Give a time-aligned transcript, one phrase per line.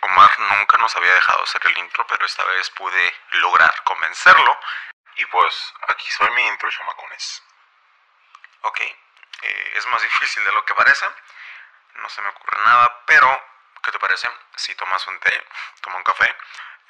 [0.00, 4.58] Omar nunca nos había dejado hacer el intro, pero esta vez pude lograr convencerlo.
[5.16, 7.42] Y pues aquí soy mi intro, chamacones.
[8.62, 11.06] Ok, eh, es más difícil de lo que parece.
[11.94, 13.44] No se me ocurre nada, pero
[13.82, 14.28] ¿qué te parece?
[14.56, 15.46] Si tomas un té,
[15.80, 16.36] toma un café,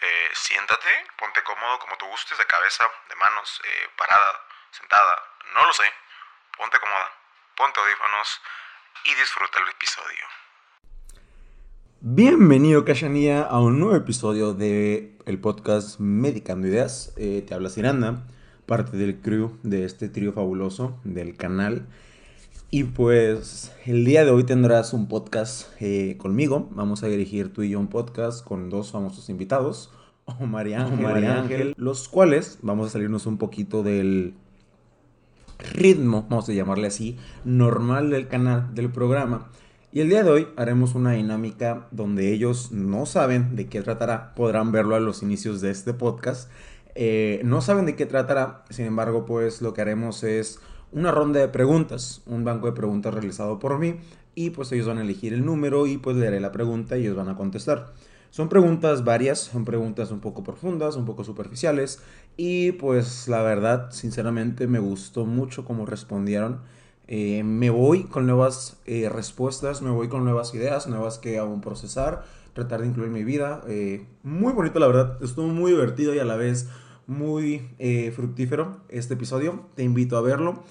[0.00, 5.64] eh, siéntate, ponte cómodo como tú gustes, de cabeza, de manos, eh, parada, sentada, no
[5.64, 5.92] lo sé.
[6.56, 7.12] Ponte cómoda,
[7.56, 8.42] ponte audífonos
[9.04, 10.28] y disfruta el episodio.
[12.06, 17.14] Bienvenido, Cachanía, a un nuevo episodio de el podcast Medicando Ideas.
[17.16, 18.26] Eh, te habla Ciranda,
[18.66, 21.86] parte del crew de este trío fabuloso del canal.
[22.70, 26.68] Y pues el día de hoy tendrás un podcast eh, conmigo.
[26.72, 29.90] Vamos a dirigir tú y yo un podcast con dos famosos invitados,
[30.26, 34.34] Omar y Ángel, Omar y Ángel los cuales vamos a salirnos un poquito del
[35.72, 37.16] ritmo, vamos a llamarle así,
[37.46, 39.48] normal del canal, del programa.
[39.94, 44.34] Y el día de hoy haremos una dinámica donde ellos no saben de qué tratará,
[44.34, 46.50] podrán verlo a los inicios de este podcast.
[46.96, 50.58] Eh, no saben de qué tratará, sin embargo, pues lo que haremos es
[50.90, 53.94] una ronda de preguntas, un banco de preguntas realizado por mí
[54.34, 57.14] y pues ellos van a elegir el número y pues leeré la pregunta y ellos
[57.14, 57.92] van a contestar.
[58.30, 62.00] Son preguntas varias, son preguntas un poco profundas, un poco superficiales
[62.36, 66.62] y pues la verdad, sinceramente me gustó mucho cómo respondieron.
[67.06, 71.60] Eh, me voy con nuevas eh, respuestas, me voy con nuevas ideas, nuevas que aún
[71.60, 72.24] procesar,
[72.54, 73.62] tratar de incluir mi vida.
[73.68, 76.68] Eh, muy bonito, la verdad, estuvo muy divertido y a la vez
[77.06, 77.68] muy
[78.14, 79.66] fructífero este episodio.
[79.74, 80.62] Te invito a verlo.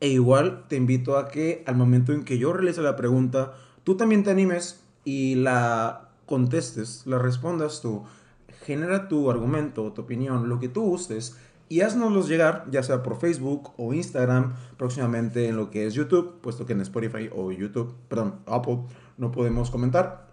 [0.00, 3.54] E igual te invito a que al momento en que yo realice la pregunta,
[3.84, 8.04] tú también te animes y la contestes, la respondas tú.
[8.64, 11.36] Genera tu argumento, tu opinión, lo que tú gustes
[11.70, 16.40] y haznoslos llegar, ya sea por Facebook o Instagram, próximamente en lo que es YouTube,
[16.40, 18.80] puesto que en Spotify o YouTube, perdón, Apple,
[19.16, 20.26] no podemos comentar.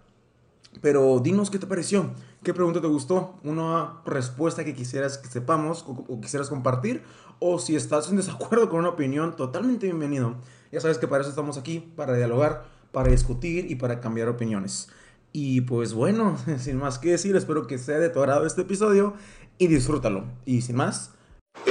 [0.82, 2.10] Pero dinos qué te pareció,
[2.42, 7.04] qué pregunta te gustó, una respuesta que quisieras que sepamos o, quisieras compartir,
[7.38, 10.34] o si estás en desacuerdo con una opinión, totalmente bienvenido.
[10.72, 14.88] Ya sabes que para eso estamos aquí, para dialogar, para discutir y para cambiar opiniones.
[15.32, 19.14] Y pues bueno, sin más que decir, espero que sea de tu agrado este episodio
[19.56, 20.24] y disfrútalo.
[20.44, 21.12] Y sin más,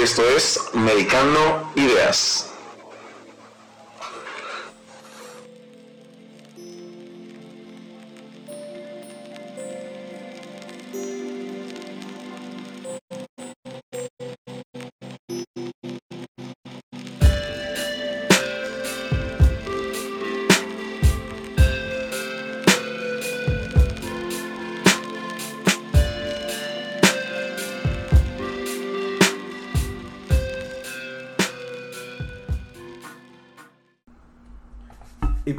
[0.02, 2.48] esto es Medicando Ideas.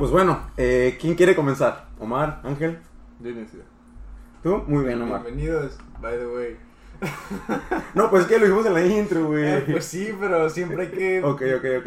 [0.08, 1.84] Pues bueno, eh, ¿quién quiere comenzar?
[1.98, 2.40] ¿Omar?
[2.42, 2.78] ¿Ángel?
[3.20, 3.60] Yo inicio.
[4.42, 4.64] ¿Tú?
[4.66, 5.22] Muy bien, Omar.
[5.22, 6.56] Bienvenidos, by the way.
[7.94, 9.44] no, pues es que lo dijimos en la intro, güey.
[9.44, 11.22] Eh, pues sí, pero siempre hay que.
[11.22, 11.86] ok, ok, ok.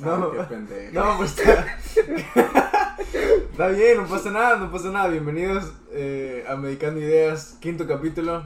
[0.00, 0.94] No, qué pendejo.
[0.94, 1.66] No, pues está.
[3.52, 5.08] está bien, no pasa nada, no pasa nada.
[5.08, 8.42] Bienvenidos eh, a Medicando Ideas, quinto capítulo.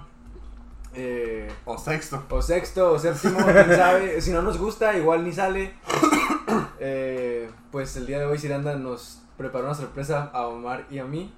[0.94, 2.24] Eh, o sexto.
[2.30, 4.20] O sexto, o séptimo, quién sabe.
[4.20, 5.74] Si no nos gusta, igual ni sale.
[6.80, 11.04] Eh, pues el día de hoy Ciranda nos preparó una sorpresa a Omar y a
[11.04, 11.32] mí.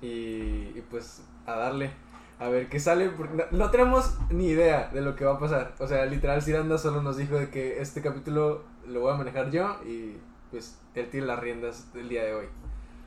[0.00, 1.90] Y, pues a darle
[2.38, 3.08] a ver qué sale.
[3.10, 5.74] Porque no, tenemos ni idea de lo que va a pasar.
[5.78, 9.50] O sea, literal Ciranda solo nos dijo de que este capítulo lo voy a manejar
[9.50, 10.16] yo y
[10.50, 12.46] pues él tiene las riendas del día de hoy.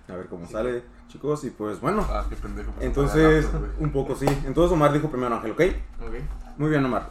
[0.10, 1.44] A ver cómo sale, chicos.
[1.46, 2.06] Y pues bueno.
[2.10, 2.74] Ah, qué pendejo.
[2.82, 3.48] Entonces,
[3.80, 4.26] un poco sí.
[4.46, 5.62] Entonces Omar dijo primero Ángel, ¿ok?
[6.06, 6.14] Ok.
[6.58, 7.10] Muy bien, Omar.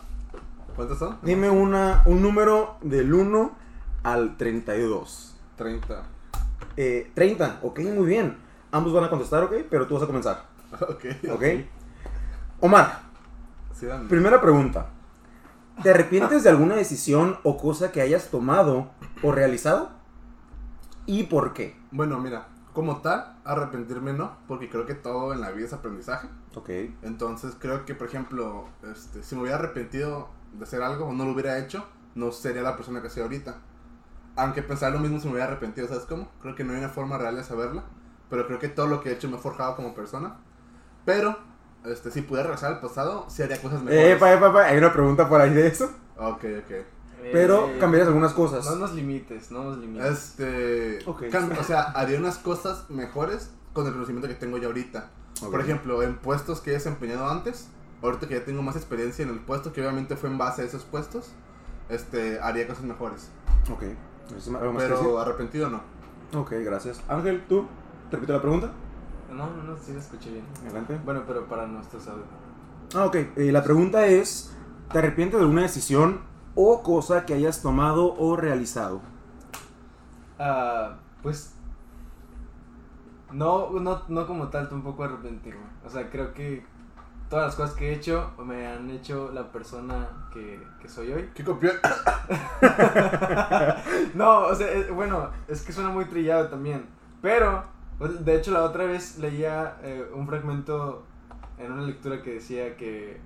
[0.77, 1.19] ¿Cuántos son?
[1.23, 3.70] Dime una, un número del 1
[4.03, 5.37] al 32.
[5.57, 6.03] 30.
[6.77, 8.37] Eh, 30, ok, muy bien.
[8.71, 10.49] Ambos van a contestar, ok, pero tú vas a comenzar.
[10.81, 11.05] Ok.
[11.33, 11.43] Ok.
[12.61, 13.01] Omar,
[14.09, 14.91] primera pregunta.
[15.83, 18.91] ¿Te arrepientes de alguna decisión o cosa que hayas tomado
[19.23, 19.91] o realizado?
[21.07, 21.77] ¿Y por qué?
[21.91, 26.29] Bueno, mira, como tal, arrepentirme no, porque creo que todo en la vida es aprendizaje.
[26.55, 26.71] Ok.
[27.03, 31.25] Entonces creo que, por ejemplo, este, si me hubiera arrepentido de hacer algo o no
[31.25, 31.85] lo hubiera hecho,
[32.15, 33.57] no sería la persona que soy ahorita
[34.41, 36.29] aunque pensar lo mismo se me hubiera arrepentido, ¿sabes cómo?
[36.41, 37.85] Creo que no hay una forma real de saberla,
[38.29, 40.39] pero creo que todo lo que he hecho me ha forjado como persona.
[41.05, 41.39] Pero,
[41.85, 44.15] este, si pudiera regresar al pasado, sí haría cosas mejores.
[44.15, 45.91] Eh, pa, hay una pregunta por ahí de eso.
[46.17, 46.73] Ok, ok.
[47.33, 48.65] Pero eh, cambiarías algunas cosas.
[48.65, 50.07] No nos limites, no nos limites.
[50.07, 50.99] Este.
[51.07, 55.11] o sea, haría unas cosas mejores con el conocimiento que tengo ya ahorita.
[55.51, 57.69] Por ejemplo, en puestos que he desempeñado antes,
[58.03, 60.65] ahorita que ya tengo más experiencia en el puesto, que obviamente fue en base a
[60.65, 61.33] esos puestos,
[61.89, 63.31] este, haría cosas mejores.
[63.71, 63.85] Ok.
[64.77, 65.81] Pero arrepentido no.
[66.39, 67.03] Ok, gracias.
[67.09, 67.67] Ángel, ¿tú?
[68.11, 68.71] ¿Te repito la pregunta?
[69.31, 70.45] No, no, no, sí lo escuché bien.
[70.65, 71.01] Adelante.
[71.05, 72.27] Bueno, pero para nuestros audios.
[72.95, 73.15] Ah, ok.
[73.37, 74.57] Eh, la pregunta es,
[74.93, 76.21] ¿te arrepientes de alguna decisión
[76.55, 79.01] o cosa que hayas tomado o realizado?
[80.39, 81.55] Ah, pues.
[83.33, 85.63] No, no, no como tal, tampoco arrepentirme.
[85.87, 86.65] O sea, creo que
[87.31, 91.31] todas las cosas que he hecho me han hecho la persona que, que soy hoy.
[91.33, 91.71] ¿Qué copió?
[94.15, 96.87] no, o sea, eh, bueno, es que suena muy trillado también.
[97.23, 97.65] Pero,
[97.99, 101.05] pues, de hecho, la otra vez leía eh, un fragmento
[101.57, 103.21] en una lectura que decía que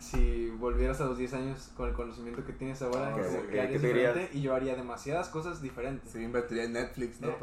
[0.00, 3.44] si volvieras a los 10 años con el conocimiento que tienes ahora, Ah, como ok,
[3.46, 4.14] que ¿qué harías dirías?
[4.14, 6.10] diferente y yo haría demasiadas cosas diferentes.
[6.10, 7.28] Sí, invertiría en Netflix, ¿no?
[7.28, 7.34] Eh.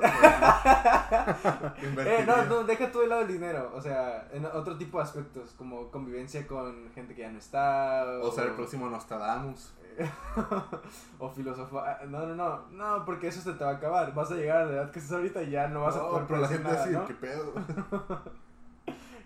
[1.98, 5.04] Eh, no, no, deja tú de lado el dinero, o sea, en otro tipo de
[5.04, 8.06] aspectos, como convivencia con gente que ya no está.
[8.22, 9.74] O ser el próximo Nostradamus.
[11.20, 12.08] o filosofar.
[12.08, 14.14] No, no, no, no, porque eso se te va a acabar.
[14.14, 16.26] Vas a llegar a la edad que estás ahorita y ya no vas a poder
[16.28, 17.08] pero la gente nada, así, ¿no?
[17.08, 17.54] ¿qué pedo?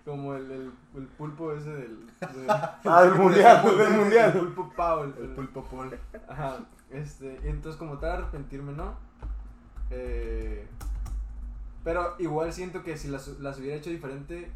[0.06, 2.08] Como el, el, el pulpo ese del.
[2.20, 5.14] del- Ah, del mundial, del el pulpo Paul.
[5.20, 6.00] El pulpo pol.
[6.28, 6.60] Ajá,
[6.90, 8.96] este, y entonces como tal arrepentirme, ¿no?
[9.92, 10.68] Eh,
[11.84, 14.52] pero igual siento que si las, las hubiera hecho diferente,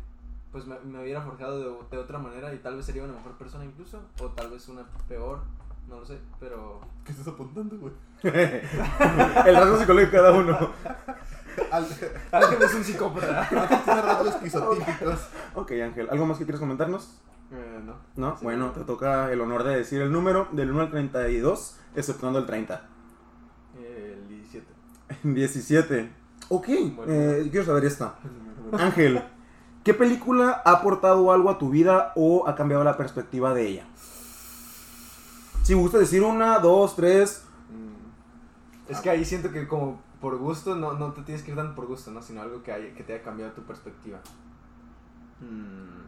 [0.51, 3.33] pues me, me hubiera forjado de, de otra manera y tal vez sería una mejor
[3.37, 5.41] persona incluso, o tal vez una peor,
[5.87, 6.81] no lo sé, pero...
[7.03, 7.93] ¿Qué estás apuntando, güey?
[8.23, 10.71] el rasgo psicológico de cada uno.
[12.31, 13.41] Ángel es un psicópata.
[13.51, 15.19] Ángel tiene rasgos esquizotípicos.
[15.53, 17.21] Ok, Ángel, ¿algo más que quieres comentarnos?
[17.51, 17.95] Eh, no.
[18.15, 18.37] ¿No?
[18.37, 18.43] Sí.
[18.43, 22.45] Bueno, te toca el honor de decir el número del 1 al 32, exceptuando el
[22.45, 22.81] 30.
[23.77, 24.65] Eh, el 17.
[25.23, 26.11] 17.
[26.49, 27.13] Ok, Bueno.
[27.13, 28.15] eh, quiero saber esta.
[28.79, 29.23] Ángel,
[29.83, 33.85] ¿qué película ha aportado algo a tu vida o ha cambiado la perspectiva de ella?
[35.65, 37.43] Si gusta decir una, dos, tres.
[37.71, 41.57] Mm, Es que ahí siento que como por gusto, no, no te tienes que ir
[41.57, 42.21] tan por gusto, ¿no?
[42.21, 44.19] Sino algo que, haya- que te haya cambiado tu perspectiva.
[45.41, 46.05] mm.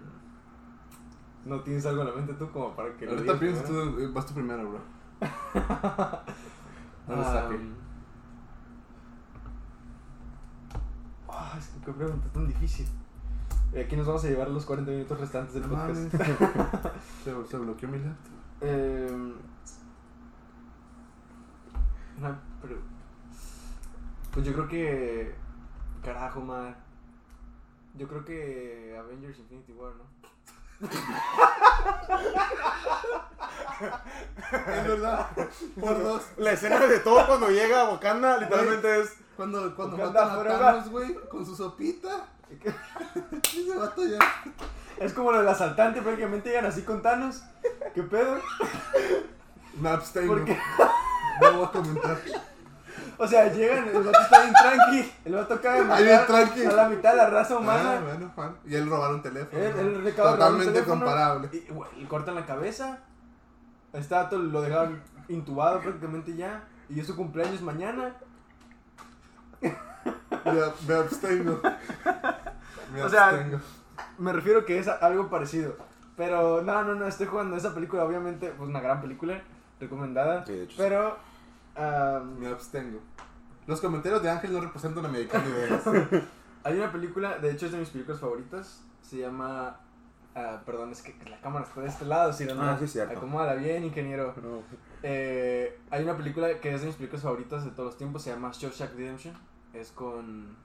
[1.50, 4.00] ¿No tienes algo en la mente tú como para que lo Ahorita digas piensas tú,
[4.00, 4.80] eh, vas tú primero, bro.
[7.08, 7.56] No lo saque.
[7.56, 7.74] Am,
[11.30, 12.86] ah, es que qué pregunta tan difícil.
[13.74, 16.14] Y aquí nos vamos a llevar los 40 minutos restantes del No podcast.
[17.50, 18.37] se bloqueó mi laptop.
[18.62, 19.36] Em,
[22.18, 22.42] una
[24.34, 25.36] Pues yo creo que.
[26.04, 26.76] Carajo, man.
[27.96, 30.18] Yo creo que Avengers Infinity War, ¿no?
[34.50, 35.28] Es verdad.
[35.80, 36.24] Por dos.
[36.38, 39.16] La escena de todo cuando llega a Wakanda literalmente es.
[39.36, 40.60] Cuando, cuando Wakanda matan a forever.
[40.60, 42.28] Thanos, güey, con su sopita.
[43.44, 44.20] Ese vato ya.
[44.98, 47.44] Es como lo del asaltante, prácticamente llegan así con Thanos.
[47.98, 48.38] ¿Qué pedo?
[49.82, 50.36] Me abstengo.
[50.36, 50.56] ¿Por qué?
[51.42, 52.18] No voy a comentar.
[53.18, 55.12] O sea, llegan, el vato está bien tranqui.
[55.26, 56.66] El vato acaba de matar tranqui.
[56.66, 58.00] a la mitad de la raza Ah, humana.
[58.02, 58.56] bueno, Juan.
[58.66, 59.64] Y él robaron teléfono.
[59.64, 61.50] Él, Totalmente teléfono, comparable.
[61.52, 63.00] Y, güey, le cortan la cabeza.
[63.94, 66.64] A Este vato lo dejaron intubado prácticamente ya.
[66.90, 68.14] Y es su cumpleaños mañana.
[69.62, 70.54] Me,
[70.88, 71.62] me abstengo.
[72.94, 73.60] Me O sea, abstengo.
[74.20, 75.76] Me refiero que es algo parecido.
[76.18, 79.40] Pero no, no, no, estoy jugando esa película, obviamente, pues una gran película,
[79.80, 80.44] recomendada.
[80.46, 81.16] Sí, de hecho, pero,
[81.76, 83.00] am, Me abstengo.
[83.68, 85.84] Los comentarios de Ángel no representan a Mexicano Ideas.
[86.64, 89.80] hay una película, de hecho es de mis películas favoritas, se llama...
[90.34, 93.16] ah, perdón, es que la cámara está de este lado, si no, Ah, sí, cierto.
[93.16, 94.34] Acomódala bien, ingeniero.
[94.42, 94.64] No.
[95.04, 98.32] Eh, hay una película que es de mis películas favoritas de todos los tiempos, se
[98.32, 99.36] llama Shawshank Redemption.
[99.74, 100.56] Es con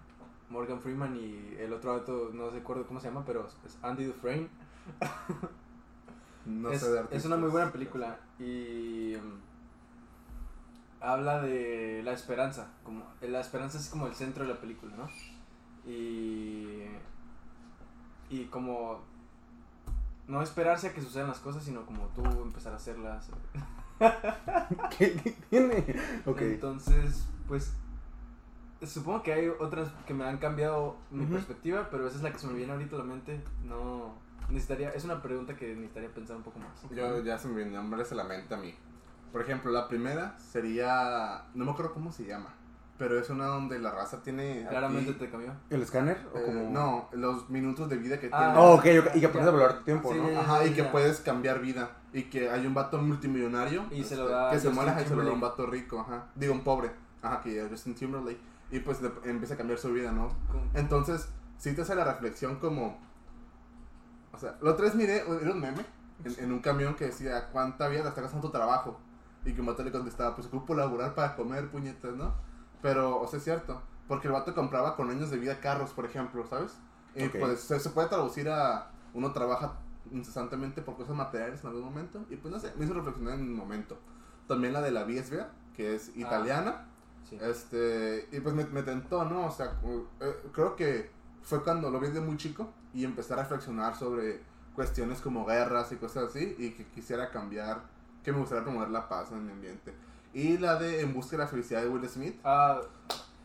[0.49, 4.49] Morgan Freeman y el otro auto, no recuerdo cómo se llama, pero es Andy Dufresne.
[6.45, 7.25] No es, sé de es artistas.
[7.27, 9.41] una muy buena película y um,
[11.01, 12.69] habla de la esperanza.
[12.83, 15.09] Como, la esperanza es como el centro de la película, ¿no?
[15.91, 16.85] Y,
[18.31, 19.01] y como
[20.27, 23.29] no esperarse a que sucedan las cosas, sino como tú empezar a hacerlas.
[24.99, 25.85] ¿Qué, qué tiene?
[26.27, 27.73] Entonces, pues
[28.85, 32.39] supongo que hay otras que me han cambiado mi perspectiva, pero esa es la que
[32.39, 33.41] se me viene ahorita a la mente.
[33.65, 36.83] No necesitaría, es una pregunta que necesitaría pensar un poco más.
[36.91, 38.75] Yo ya se me viene nombres a la mente a mí.
[39.33, 41.45] Por ejemplo, la primera sería.
[41.55, 42.55] No me acuerdo cómo se llama.
[42.99, 44.67] Pero es una donde la raza tiene.
[44.69, 45.53] Claramente aquí, te cambió.
[45.71, 46.19] ¿El escáner?
[46.35, 46.71] ¿O eh, como...
[46.71, 48.59] No, los minutos de vida que Ah, tiene.
[48.59, 50.39] Oh, ok, ok, Y que puedes tu tiempo, Sí, ¿no?
[50.39, 50.93] Ajá, y que ya.
[50.93, 51.91] puedes cambiar vida.
[52.13, 53.87] Y que hay un vato multimillonario.
[53.91, 56.01] Y se lo este, da Que se muere y se lo da un vato rico,
[56.01, 56.27] ajá.
[56.35, 56.91] Digo, un pobre.
[57.23, 58.39] Ajá, que es Justin Timberlake.
[58.71, 60.31] Y pues le- empieza a cambiar su vida, ¿no?
[60.75, 63.01] Entonces, sí te hace la reflexión como.
[64.33, 65.85] O sea, la otra vez miré, era un meme
[66.25, 68.99] en, en un camión que decía: ¿Cuánta vida está gastando tu trabajo?
[69.45, 72.35] Y que un vato le contestaba: Pues ocupo laburar para comer, puñetas, ¿no?
[72.81, 73.81] Pero, o sea, es cierto.
[74.09, 76.73] Porque el vato compraba con años de vida carros, por ejemplo, ¿sabes?
[77.15, 79.75] Y pues se, se puede traducir a uno trabaja
[80.11, 82.25] incesantemente por cosas materiales en algún momento.
[82.31, 83.99] Y pues no sé, me hizo reflexionar en un momento.
[84.49, 86.89] También la de la Biesvia, que es italiana.
[87.29, 87.39] Sí.
[87.41, 89.47] Este, y pues me, me tentó, ¿no?
[89.47, 91.11] O sea, uh, eh, creo que
[91.43, 94.41] fue cuando lo vi de muy chico y empecé a reflexionar sobre
[94.75, 97.83] cuestiones como guerras y cosas así y que quisiera cambiar,
[98.25, 99.93] que me gustaría promover la paz en el ambiente.
[100.35, 102.41] Y la de En busca de la felicidad de Will Smith.
[102.45, 102.81] Ah,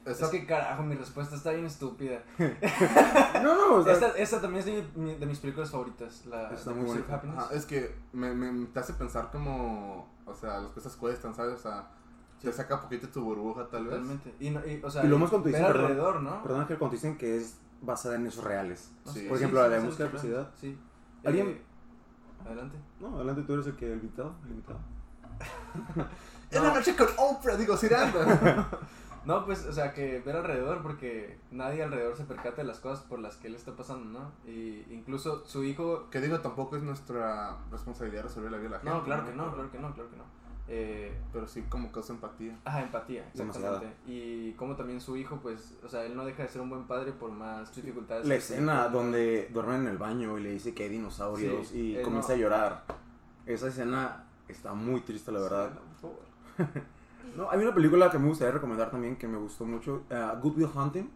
[0.05, 2.23] Esa- es que carajo, mi respuesta está bien estúpida.
[3.43, 6.25] No, no, o sea, Esta, esta también es de, mi- de mis películas favoritas.
[6.25, 7.21] La Está muy bonita.
[7.37, 11.53] Ajá, es que me, me- te hace pensar como, o sea, las cosas cuestan, ¿sabes?
[11.55, 11.89] O sea,
[12.41, 13.95] te saca poquito tu burbuja tal vez.
[13.95, 14.33] Totalmente.
[14.39, 16.41] Y, no- y, o sea, Y lo más cuando dicen, perdón, alrededor, ¿no?
[16.41, 18.91] Perdón, Ángel, cuando dicen que es basada en hechos reales.
[19.05, 19.21] Sí.
[19.21, 20.51] sé, Por ejemplo, la de sí, Busca de Felicidad.
[20.59, 20.77] Sí.
[21.23, 21.61] ¿Alguien- Eh,
[22.45, 22.77] adelante.
[22.99, 24.35] No, adelante, tú eres el que el invitado.
[24.45, 24.79] El invitado.
[26.49, 28.69] En la noche con Oprah, digo, Ciranda.
[29.25, 33.03] No, pues, o sea, que ver alrededor, porque nadie alrededor se percata de las cosas
[33.03, 34.31] por las que él está pasando, ¿no?
[34.49, 36.09] Y incluso su hijo.
[36.09, 38.93] que digo, tampoco es nuestra responsabilidad resolver la vida de la gente.
[38.97, 40.23] No, claro que no, claro que no, claro que no.
[40.69, 42.57] Eh, Pero sí como causa empatía.
[42.65, 43.77] Ajá, empatía, Demasiada.
[43.77, 44.11] exactamente.
[44.11, 46.83] Y como también su hijo, pues, o sea, él no deja de ser un buen
[46.87, 48.27] padre por más dificultades.
[48.27, 51.95] La escena donde duermen en el baño y le dice que hay dinosaurios Sí, y
[51.97, 52.35] eh, comienza no.
[52.35, 52.83] a llorar.
[53.45, 55.69] Esa escena está muy triste, la verdad.
[55.69, 56.83] Sí, no, por favor.
[57.35, 60.57] No, hay una película que me gustaría recomendar también que me gustó mucho, uh, Good
[60.57, 61.07] Will Hunting,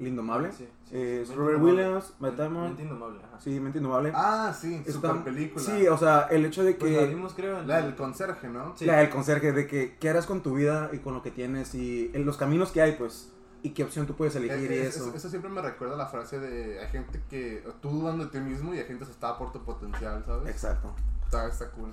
[0.00, 0.50] El Indomable.
[0.50, 1.84] Sí, sí, Eh, sí, es Mente Robert Indomable.
[1.84, 2.64] Williams, Matt Damon.
[2.68, 3.40] Mente Indomable, ajá.
[3.40, 4.12] Sí, Mente Indomable.
[4.14, 5.62] Ah, sí, Está- super película.
[5.64, 7.06] Sí, o sea, el hecho de Pues la que...
[7.06, 8.74] vimos, creo, La del conserje, ¿no?
[8.76, 8.86] Sí.
[8.86, 11.74] La del conserje, de que qué harás con tu vida y con lo que tienes
[11.74, 13.30] y en los caminos que hay, pues,
[13.62, 15.10] y qué opción tú puedes elegir y Eh, es- eso.
[15.10, 18.38] es- eso siempre me recuerda la frase de hay gente que tú dudando de ti
[18.40, 20.48] mismo y hay gente asustada por tu potencial, ¿sabes?
[20.48, 20.94] Exacto.
[21.26, 21.92] Está, está cool.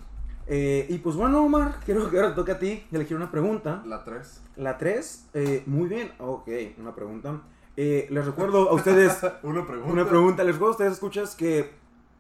[0.50, 3.84] Eh, y pues bueno, Omar, quiero que ahora toque a ti elegir una pregunta.
[3.86, 4.42] La 3.
[4.56, 5.26] La 3,
[5.66, 6.48] muy bien, ok,
[6.80, 7.42] una pregunta.
[7.78, 9.94] Eh, les recuerdo a ustedes, Una pregunta.
[9.94, 11.72] una pregunta, les recuerdo a ustedes, escuchas, que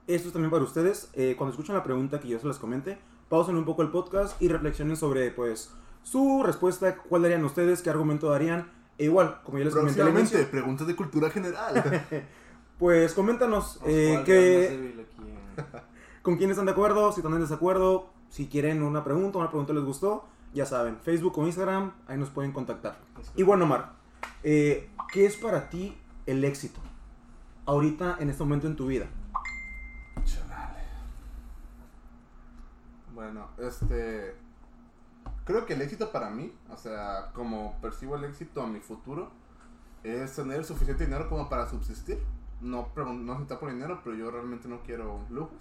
[0.05, 1.09] esto es también para ustedes.
[1.13, 4.39] Eh, cuando escuchan la pregunta que yo se las comente, pausen un poco el podcast
[4.39, 5.71] y reflexionen sobre, pues,
[6.03, 8.71] su respuesta, cuál darían ustedes, qué argumento darían.
[8.99, 12.05] E igual, como ya les comenté al inicio, preguntas de cultura general.
[12.77, 15.05] pues coméntanos eh,
[16.21, 19.73] con quién están de acuerdo, si están en desacuerdo, si quieren una pregunta, una pregunta
[19.73, 22.97] les gustó, ya saben, Facebook o Instagram, ahí nos pueden contactar.
[23.35, 23.96] Y bueno, Omar,
[24.43, 26.79] eh, ¿qué es para ti el éxito?
[27.65, 29.07] Ahorita, en este momento en tu vida.
[33.17, 34.35] Bueno, este.
[35.43, 39.31] Creo que el éxito para mí, o sea, como percibo el éxito a mi futuro,
[40.03, 42.21] es tener suficiente dinero como para subsistir.
[42.61, 45.57] No, no necesitar por dinero, pero yo realmente no quiero lujos.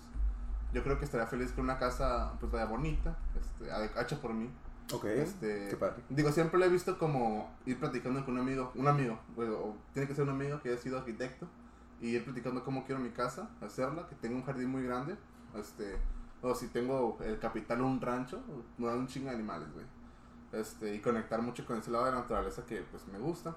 [0.74, 3.70] Yo creo que estaría feliz con una casa, pues vaya bonita, este,
[4.00, 4.50] hecha por mí.
[4.92, 6.02] Ok, Este, qué padre.
[6.08, 9.76] Digo, siempre lo he visto como ir platicando con un amigo, un amigo, bueno, o
[9.92, 11.48] tiene que ser un amigo que haya sido arquitecto,
[12.00, 15.16] y ir platicando cómo quiero mi casa, hacerla, que tenga un jardín muy grande,
[15.56, 15.96] este,
[16.42, 18.42] o si tengo el capital un rancho,
[18.78, 19.86] no un chingo de animales, güey.
[20.52, 23.56] Este, y conectar mucho con ese lado de la naturaleza que pues me gusta.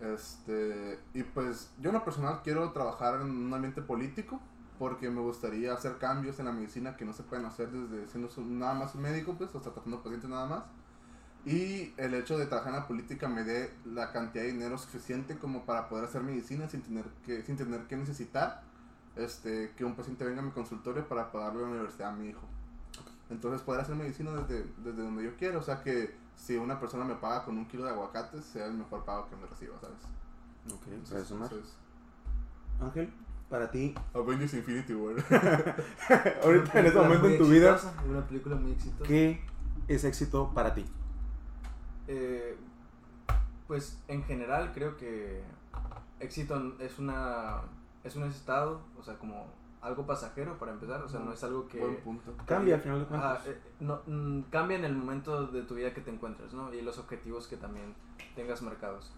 [0.00, 4.40] Este, y pues yo en lo personal quiero trabajar en un ambiente político
[4.78, 8.30] porque me gustaría hacer cambios en la medicina que no se pueden hacer desde siendo
[8.58, 10.64] nada más un médico, pues, o sea, tratando pacientes nada más.
[11.44, 15.38] Y el hecho de trabajar en la política me dé la cantidad de dinero suficiente
[15.38, 18.62] como para poder hacer medicina sin tener que, sin tener que necesitar
[19.14, 22.46] este, que un paciente venga a mi consultorio para pagarle la universidad a mi hijo.
[23.30, 27.04] Entonces poder hacer medicina desde, desde donde yo quiero, o sea que si una persona
[27.04, 29.98] me paga con un kilo de aguacates, sea el mejor pago que me reciba, ¿sabes?
[30.72, 30.86] Ok.
[30.88, 31.32] Entonces,
[32.80, 33.12] Ángel,
[33.48, 35.14] para ti, Avengers Infinity War.
[36.42, 39.08] ahorita en este momento en tu vida, exitosa, Una película muy exitosa.
[39.08, 39.40] ¿qué
[39.88, 40.84] es éxito para ti?
[42.08, 42.56] Eh,
[43.66, 45.42] pues en general creo que
[46.20, 47.62] éxito es una
[48.04, 49.46] es un estado, o sea, como
[49.82, 52.34] algo pasajero para empezar, o sea, no es algo que Buen punto.
[52.46, 53.46] Cambia al final de cuentas.
[53.46, 56.72] eh, no, mm, cambia en el momento de tu vida que te encuentres, ¿no?
[56.72, 57.94] Y los objetivos que también
[58.34, 59.12] tengas marcados.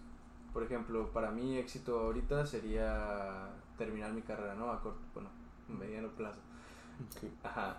[0.53, 4.69] Por ejemplo, para mí éxito ahorita sería terminar mi carrera, ¿no?
[4.69, 5.29] A corto, bueno,
[5.67, 6.39] mediano plazo.
[7.09, 7.31] Ok.
[7.43, 7.77] Ajá.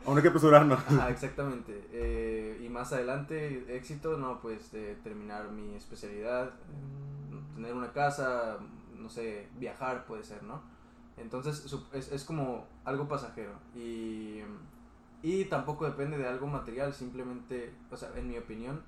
[0.06, 0.78] Aún hay que apresurarnos.
[0.78, 1.88] Ajá, exactamente.
[1.92, 4.70] Eh, y más adelante, éxito, no, pues
[5.02, 8.58] terminar mi especialidad, eh, tener una casa,
[8.96, 10.62] no sé, viajar puede ser, ¿no?
[11.18, 14.40] Entonces es, es como algo pasajero y,
[15.22, 18.82] y tampoco depende de algo material, simplemente, o sea, en mi opinión,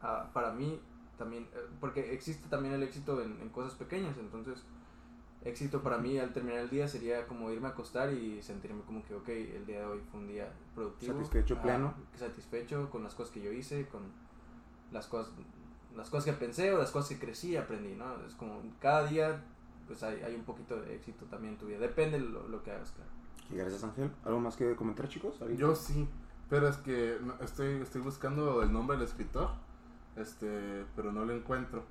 [0.00, 0.80] ah, para mí
[1.18, 4.64] también, eh, porque existe también el éxito en, en cosas pequeñas, entonces
[5.46, 9.04] éxito para mí al terminar el día sería como irme a acostar y sentirme como
[9.04, 11.14] que, ok, el día de hoy fue un día productivo.
[11.14, 11.94] Satisfecho, pleno.
[12.14, 14.02] Satisfecho con las cosas que yo hice, con
[14.92, 15.32] las cosas,
[15.94, 18.24] las cosas que pensé o las cosas que crecí y aprendí, ¿no?
[18.26, 19.42] Es como cada día
[19.86, 21.78] pues hay, hay un poquito de éxito también en tu vida.
[21.78, 23.10] Depende lo, lo que hagas, claro.
[23.50, 24.10] Y gracias, Ángel.
[24.24, 25.40] ¿Algo más que comentar, chicos?
[25.40, 25.58] ¿Alguien?
[25.58, 26.08] Yo sí,
[26.50, 29.50] pero es que estoy, estoy buscando el nombre del escritor,
[30.16, 31.84] este, pero no lo encuentro.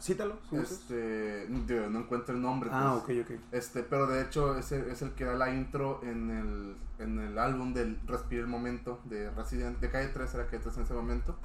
[0.00, 0.38] Cítalo.
[0.52, 2.70] Este, digo, no encuentro el nombre.
[2.72, 3.20] Ah, pues.
[3.20, 3.40] ok, ok.
[3.52, 7.38] Este, pero de hecho ese es el que da la intro en el, en el
[7.38, 10.94] álbum del Respira el Momento de Resident, de Calle 3, era Calle 3 en ese
[10.94, 11.36] momento.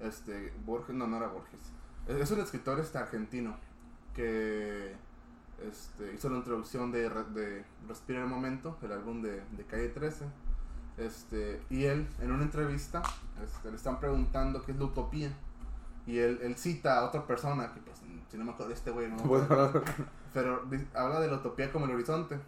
[0.00, 1.60] Este, Borges, no, no era Borges.
[2.06, 3.56] Es, es un escritor este argentino
[4.14, 4.94] que
[5.68, 10.24] este, hizo la introducción de, de Respira el Momento, el álbum de, de Calle 13.
[10.98, 13.02] Este, y él, en una entrevista,
[13.42, 15.32] este, le están preguntando qué es la utopía.
[16.06, 19.10] Y él, él cita a otra persona, que pues, si no me acuerdo este güey,
[19.10, 19.82] no hablar.
[20.34, 22.38] Pero habla de la utopía como el horizonte.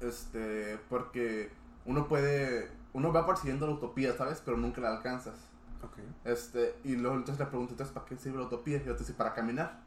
[0.00, 1.50] Este, porque
[1.86, 4.42] uno puede, uno va persiguiendo la utopía, ¿sabes?
[4.44, 5.34] Pero nunca la alcanzas.
[5.82, 5.98] Ok.
[6.24, 8.76] Este, y luego entonces le pregunto, entonces, ¿para qué sirve la utopía?
[8.78, 9.80] Y yo te dice, para caminar.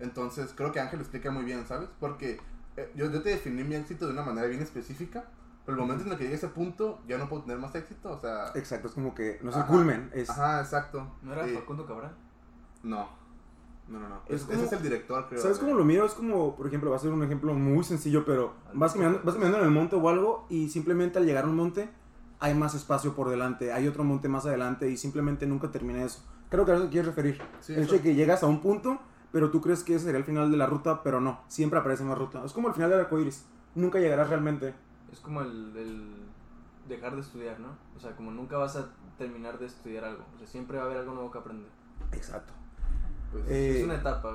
[0.00, 1.88] Entonces, creo que Ángel lo explica muy bien, ¿sabes?
[2.00, 2.40] Porque
[2.76, 5.24] eh, yo, yo te definí mi éxito de una manera bien específica,
[5.70, 7.74] pero el momento en el que llegue a ese punto, ya no puedo tener más
[7.74, 8.48] éxito, o sea...
[8.54, 10.28] Exacto, es como que no es el culmen, es...
[10.30, 11.06] Ajá, exacto.
[11.22, 12.14] ¿No era Y- Facundo Cabral?
[12.82, 13.08] No.
[13.88, 14.20] No, no, no.
[14.28, 15.40] Es Es- como- ese es el director, creo.
[15.42, 16.04] ¿Sabes cómo lo miro?
[16.06, 19.34] Es como, por ejemplo, va a ser un ejemplo muy sencillo, pero vas caminando, vas
[19.34, 21.90] caminando en el monte o algo y simplemente al llegar a un monte
[22.38, 26.24] hay más espacio por delante, hay otro monte más adelante y simplemente nunca termina eso.
[26.50, 27.42] Creo que a eso te quieres referir.
[27.60, 28.98] Sí, el hecho de que llegas a un punto,
[29.32, 32.02] pero tú crees que ese sería el final de la ruta, pero no, siempre aparece
[32.04, 32.44] más ruta.
[32.44, 33.44] Es como el final del arco iris.
[33.74, 34.74] Nunca llegarás realmente.
[35.12, 36.12] Es como el, el
[36.88, 37.68] dejar de estudiar, ¿no?
[37.96, 38.88] O sea, como nunca vas a
[39.18, 40.24] terminar de estudiar algo.
[40.34, 41.68] O sea, siempre va a haber algo nuevo que aprender.
[42.12, 42.52] Exacto.
[43.32, 44.34] pues, Eh, es una etapa.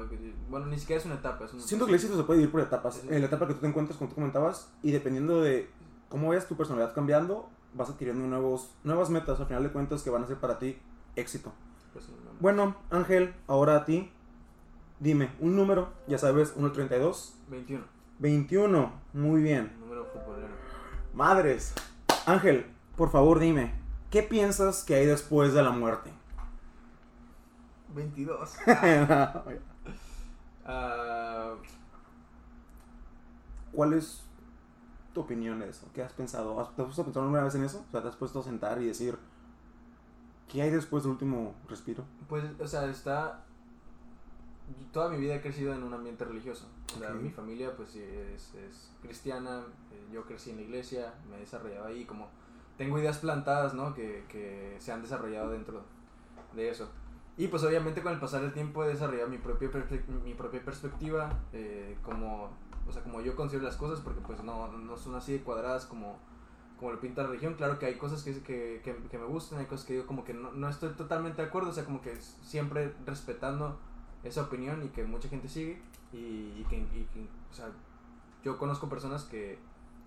[0.50, 1.46] Bueno, ni siquiera es una etapa.
[1.46, 3.04] Es Siento que el éxito se puede ir por etapas.
[3.10, 5.70] En la etapa que tú te encuentras, como tú comentabas, y dependiendo de
[6.10, 10.10] cómo vayas tu personalidad cambiando, vas adquiriendo nuevos, nuevas metas, al final de cuentas, que
[10.10, 10.78] van a ser para ti
[11.16, 11.52] éxito.
[11.94, 12.32] pues, no, no.
[12.40, 14.12] Bueno, Ángel, ahora a ti,
[15.00, 17.38] dime un número, ya sabes, 1 al 32.
[17.50, 17.84] 21.
[18.20, 19.74] 21, muy bien.
[19.80, 20.65] Número futbolero.
[21.16, 21.74] Madres.
[22.26, 23.74] Ángel, por favor dime,
[24.12, 26.12] ¿qué piensas que hay después de la muerte?
[27.94, 28.54] 22.
[30.68, 31.54] Ah,
[33.72, 34.24] ¿Cuál es
[35.14, 35.88] tu opinión de eso?
[35.94, 36.60] ¿Qué has pensado?
[36.60, 37.86] ¿Has- ¿Te has puesto a pensar alguna vez en eso?
[37.88, 39.16] O sea, ¿te has puesto a sentar y decir,
[40.52, 42.04] ¿qué hay después del último respiro?
[42.28, 43.44] pues, o sea, está.
[44.92, 46.68] Toda mi vida he crecido en un ambiente religioso.
[46.96, 47.22] O sea, Ok.
[47.22, 49.62] mi familia, pues, es, es cristiana.
[49.92, 52.06] eh, Yo crecí en la iglesia, me he desarrollado ahí.
[52.06, 52.30] Como
[52.78, 53.94] tengo ideas plantadas, ¿no?
[53.94, 55.84] Que, que se han desarrollado dentro
[56.56, 56.90] de eso.
[57.38, 59.70] Y pues obviamente con el pasar del tiempo he desarrollado mi propia,
[60.24, 62.50] mi propia perspectiva, eh, como,
[62.88, 65.86] o sea, como yo considero las cosas, porque pues no, no son así de cuadradas
[65.86, 66.18] como,
[66.80, 67.56] como lo pinta la religión.
[67.56, 70.24] Claro que hay cosas que, que, que, que me gustan, hay cosas que digo como
[70.24, 73.78] que no, no estoy totalmente de acuerdo, o sea, como que siempre respetando
[74.26, 75.80] esa opinión y que mucha gente sigue.
[76.12, 76.18] Y,
[76.60, 77.68] y que, y que, o sea,
[78.44, 79.58] yo conozco personas que...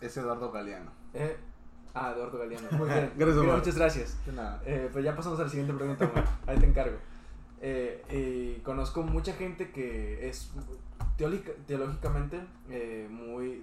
[0.00, 0.90] Es Eduardo Galeano.
[1.14, 1.36] eh,
[1.94, 2.68] ah, Eduardo Galeano.
[2.78, 3.12] Muy bien.
[3.16, 3.44] Gracias.
[3.44, 4.26] Muchas gracias.
[4.26, 4.62] De nada.
[4.64, 6.24] Eh, pues ya pasamos a la siguiente pregunta, Omar.
[6.46, 6.96] Ahí te encargo.
[7.60, 10.52] Eh, conozco mucha gente que es
[11.16, 13.60] teólica- teológicamente eh, muy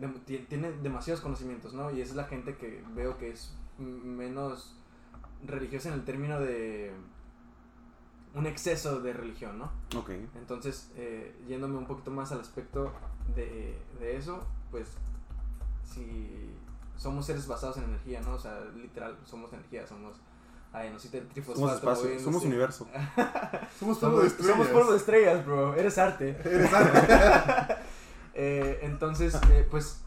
[0.49, 1.89] tiene demasiados conocimientos, ¿no?
[1.91, 4.75] Y esa es la gente que veo que es menos
[5.47, 6.91] religiosa en el término de
[8.35, 9.71] un exceso de religión, ¿no?
[9.97, 10.11] Ok.
[10.35, 12.91] Entonces, eh, yéndome un poquito más al aspecto
[13.35, 14.89] de, de eso, pues
[15.83, 16.51] si
[16.97, 18.33] somos seres basados en energía, ¿no?
[18.35, 20.17] O sea, literal, somos energía, somos
[20.73, 21.59] adenosita trifosfato.
[21.59, 22.87] Somos espacio, somos universo.
[23.79, 24.51] Somos polvo de estrellas.
[24.51, 25.75] somos polvo de estrellas, bro.
[25.75, 26.29] Eres arte.
[26.43, 27.75] Eres arte.
[28.37, 30.01] Eh, entonces, eh, pues,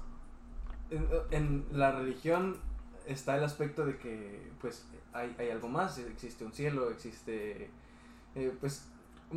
[0.91, 2.59] en, en la religión
[3.07, 5.97] está el aspecto de que, pues, hay, hay algo más.
[5.97, 7.71] Existe un cielo, existe,
[8.35, 8.85] eh, pues,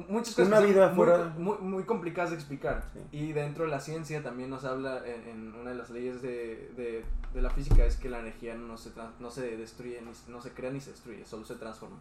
[0.07, 2.83] muchas cosas Una vida muy, fuera- muy, muy complicadas de explicar.
[2.93, 2.99] Sí.
[3.17, 6.71] Y dentro de la ciencia también nos habla, en, en una de las leyes de,
[6.77, 10.41] de, de la física, es que la energía no se, no se destruye, ni, no
[10.41, 11.97] se crea ni se destruye, solo se transforma.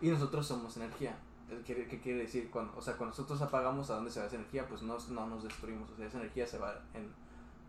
[0.00, 1.16] Y nosotros somos energía.
[1.66, 2.48] ¿Qué, qué quiere decir?
[2.50, 4.66] Cuando, o sea, cuando nosotros apagamos, ¿a dónde se va esa energía?
[4.68, 5.90] Pues no, no nos destruimos.
[5.90, 7.08] O sea, esa energía se va en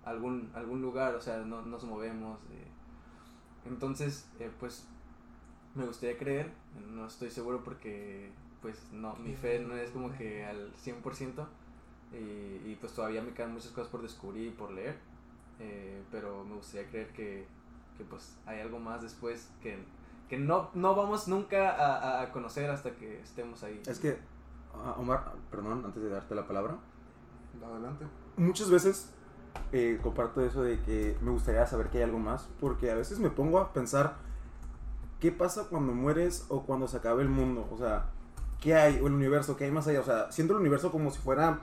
[0.06, 2.40] algún, algún lugar, o sea, no nos movemos.
[2.52, 2.68] eh.
[3.66, 4.88] Entonces, eh, pues,
[5.76, 6.52] me gustaría creer,
[6.92, 8.32] no estoy seguro porque,
[8.64, 11.46] pues, no, mi fe no es como que al 100%.
[12.14, 12.16] Y,
[12.72, 14.98] y pues todavía me quedan muchas cosas por descubrir y por leer.
[15.60, 17.46] eh, pero me gustaría creer que,
[17.98, 19.78] que pues hay algo más después que,
[20.30, 23.82] que no, no vamos nunca a, a- conocer hasta que estemos ahí.
[23.88, 24.18] Es que,
[24.74, 26.78] ah, Omar, perdón, antes de darte la palabra,
[27.64, 28.06] Adelante.
[28.38, 29.10] muchas veces
[29.72, 33.20] eh, comparto eso de que me gustaría saber que hay algo más, porque a veces
[33.20, 34.16] me pongo a pensar
[35.20, 38.10] qué pasa cuando mueres o cuando se acabe el mundo, o sea,
[38.64, 41.12] qué hay, o el universo, qué hay más allá, o sea, siento el universo como
[41.12, 41.60] si fuera,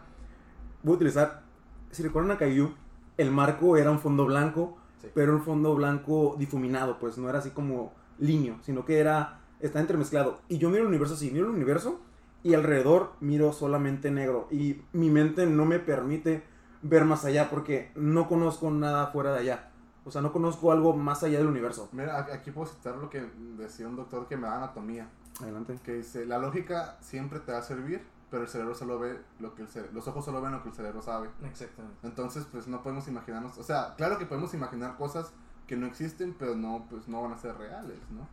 [0.82, 1.42] voy a utilizar
[1.90, 2.74] si recuerdan a Caillou,
[3.16, 5.08] el marco era un fondo blanco, Sí.
[5.14, 9.80] pero un fondo blanco difuminado, pues no era así como líneo, sino que era, está
[9.80, 10.40] entremezclado.
[10.46, 12.00] Y yo miro el universo así, miro el universo
[12.42, 14.46] y alrededor miro solamente negro.
[14.50, 16.42] Y mi mente no me permite
[16.82, 19.70] ver más allá porque no conozco nada fuera de allá.
[20.04, 21.88] O sea, no conozco algo más allá del universo.
[21.92, 23.24] Mira, aquí puedo citar lo que
[23.56, 25.08] decía un doctor que me da anatomía.
[25.42, 25.79] Adelante.
[25.85, 29.55] Que dice, la lógica siempre te va a servir, pero el cerebro solo ve lo
[29.55, 31.29] que el cere- los ojos solo ven lo que el cerebro sabe.
[31.44, 31.98] Exactamente.
[32.07, 35.33] Entonces, pues no podemos imaginarnos, o sea, claro que podemos imaginar cosas
[35.66, 38.26] que no existen, pero no, pues no van a ser reales, ¿no?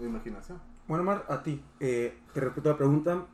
[0.00, 0.60] De imaginación.
[0.88, 3.24] Bueno, Mar, a ti, eh, te repito la pregunta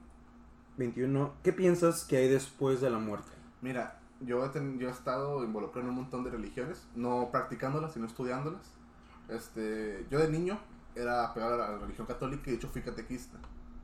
[0.77, 1.33] 21.
[1.43, 3.31] ¿Qué piensas que hay después de la muerte?
[3.61, 7.93] Mira, yo he, ten- yo he estado involucrado en un montón de religiones, no practicándolas,
[7.93, 8.73] sino estudiándolas.
[9.29, 10.59] Este, yo de niño
[10.94, 13.38] era pegado a la religión católica y de hecho fui catequista,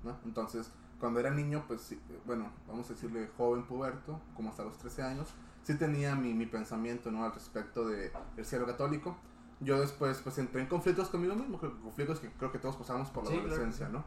[0.04, 0.16] ¿no?
[0.24, 4.76] Entonces, cuando era niño, pues, sí, bueno, vamos a decirle joven puberto, como hasta los
[4.78, 5.28] 13 años,
[5.62, 7.24] sí tenía mi, mi pensamiento, ¿no?
[7.24, 9.16] Al respecto del el cielo católico.
[9.60, 13.24] Yo después, pues, entré en conflictos conmigo mismo, conflictos que creo que todos pasamos por
[13.24, 13.52] la Sí, claro.
[13.54, 14.04] adolescencia, ¿no?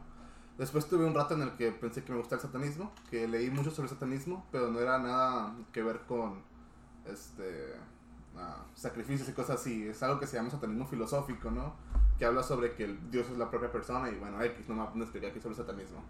[0.58, 3.50] Después tuve un rato en el que pensé que me gustaba el satanismo, que leí
[3.50, 6.42] mucho sobre el satanismo, pero no era nada que ver con
[7.06, 7.74] este
[8.74, 9.88] sacrificios y cosas así.
[9.88, 11.74] Es algo que se llama satanismo filosófico, ¿no?
[12.18, 14.84] Que habla sobre que el Dios es la propia persona y bueno, X, no me
[14.84, 16.02] voy a explicar aquí sobre el satanismo.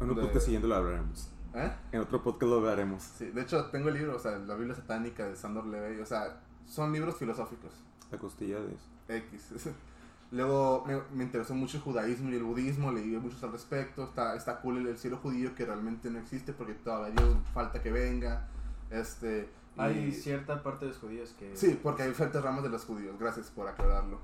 [0.00, 1.28] En otro podcast siguiente lo hablaremos.
[1.54, 1.72] ¿Eh?
[1.92, 3.02] En otro podcast lo hablaremos.
[3.02, 6.06] Sí, de hecho tengo el libro, o sea, la Biblia satánica de Sandor Levey, o
[6.06, 7.72] sea, son libros filosóficos.
[8.10, 8.88] La costilla de eso.
[9.08, 9.72] X.
[10.32, 14.04] Luego me, me interesó mucho el judaísmo y el budismo, leí muchos al respecto.
[14.04, 17.92] Está, está cool el, el cielo judío que realmente no existe porque todavía falta que
[17.92, 18.48] venga.
[18.90, 21.56] Este, y- Hay cierta parte de los judíos que...
[21.56, 23.18] Sí, porque hay diferentes ramas de los judíos.
[23.18, 24.20] Gracias por aclararlo.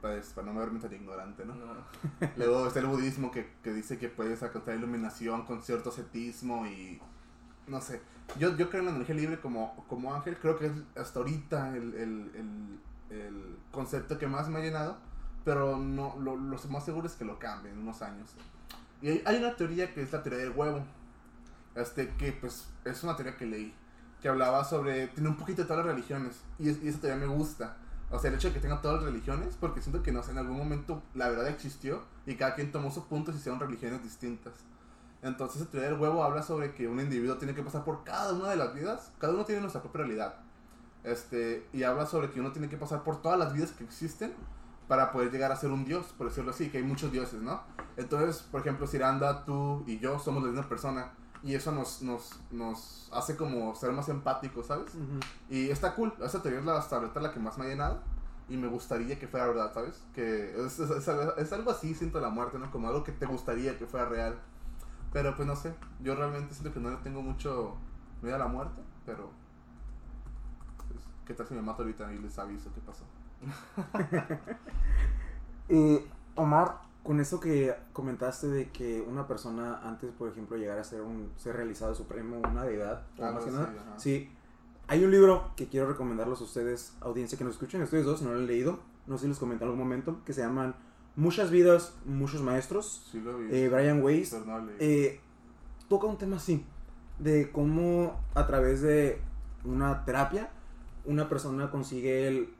[0.00, 1.54] Pues, para no verme tan ignorante, ¿no?
[1.54, 1.74] No.
[2.36, 7.00] Luego está el budismo que, que dice que puedes alcanzar iluminación con cierto ascetismo y
[7.66, 8.00] no sé.
[8.38, 10.36] Yo, yo creo en la energía libre como, como ángel.
[10.36, 14.98] Creo que es hasta ahorita el, el, el, el concepto que más me ha llenado.
[15.44, 18.30] Pero no, lo, lo más seguro es que lo cambie en unos años.
[19.00, 20.84] Y hay, hay una teoría que es la teoría del huevo.
[21.74, 23.74] Este, que pues es una teoría que leí.
[24.26, 25.06] Que hablaba sobre.
[25.06, 26.40] Tiene un poquito de todas las religiones.
[26.58, 27.76] Y, es- y esa teoría me gusta.
[28.10, 30.32] O sea, el hecho de que tenga todas las religiones, porque siento que no sé,
[30.32, 34.02] en algún momento la verdad existió y cada quien tomó sus puntos y hicieron religiones
[34.02, 34.52] distintas.
[35.22, 38.32] Entonces, la teoría del huevo habla sobre que un individuo tiene que pasar por cada
[38.32, 40.34] una de las vidas, cada uno tiene nuestra propia realidad.
[41.04, 44.34] Este, y habla sobre que uno tiene que pasar por todas las vidas que existen
[44.88, 47.62] para poder llegar a ser un dios, por decirlo así, que hay muchos dioses, ¿no?
[47.96, 51.12] Entonces, por ejemplo, Siranda, tú y yo somos la misma persona
[51.46, 54.92] y eso nos, nos, nos hace como ser más empáticos, ¿sabes?
[55.48, 58.00] Y está cool, esa teoría es la, ahorita la que más me ha llenado.
[58.48, 60.02] Y me gustaría que fuera verdad, ¿sabes?
[60.14, 62.70] Que es, es- es algo- es algo así, siento la muerte, ¿no?
[62.70, 64.38] Como algo que te gustaría que fuera real.
[65.12, 67.76] Pero pues no sé, yo realmente siento que no le tengo mucho
[68.22, 69.30] miedo a la muerte, pero...
[70.88, 73.04] Pues, ¿Qué tal si me mato ahorita y les aviso qué pasó?
[75.68, 76.06] Eh,
[76.36, 81.02] Omar, con eso que comentaste de que una persona antes, por ejemplo, llegara a ser
[81.02, 83.98] un ser realizado supremo, una deidad, o Algo más que así, nada, ajá.
[83.98, 84.30] sí.
[84.88, 88.24] Hay un libro que quiero recomendarlos a ustedes, audiencia que nos escuchen, ustedes dos, si
[88.24, 90.74] no lo han leído, no sé si les comenté en algún momento, que se llaman
[91.16, 93.48] Muchas vidas, muchos maestros, Sí lo vi.
[93.50, 94.36] eh, Brian Weiss,
[94.78, 95.18] eh,
[95.88, 96.64] toca un tema así,
[97.18, 99.20] de cómo a través de
[99.64, 100.50] una terapia
[101.06, 102.50] una persona consigue el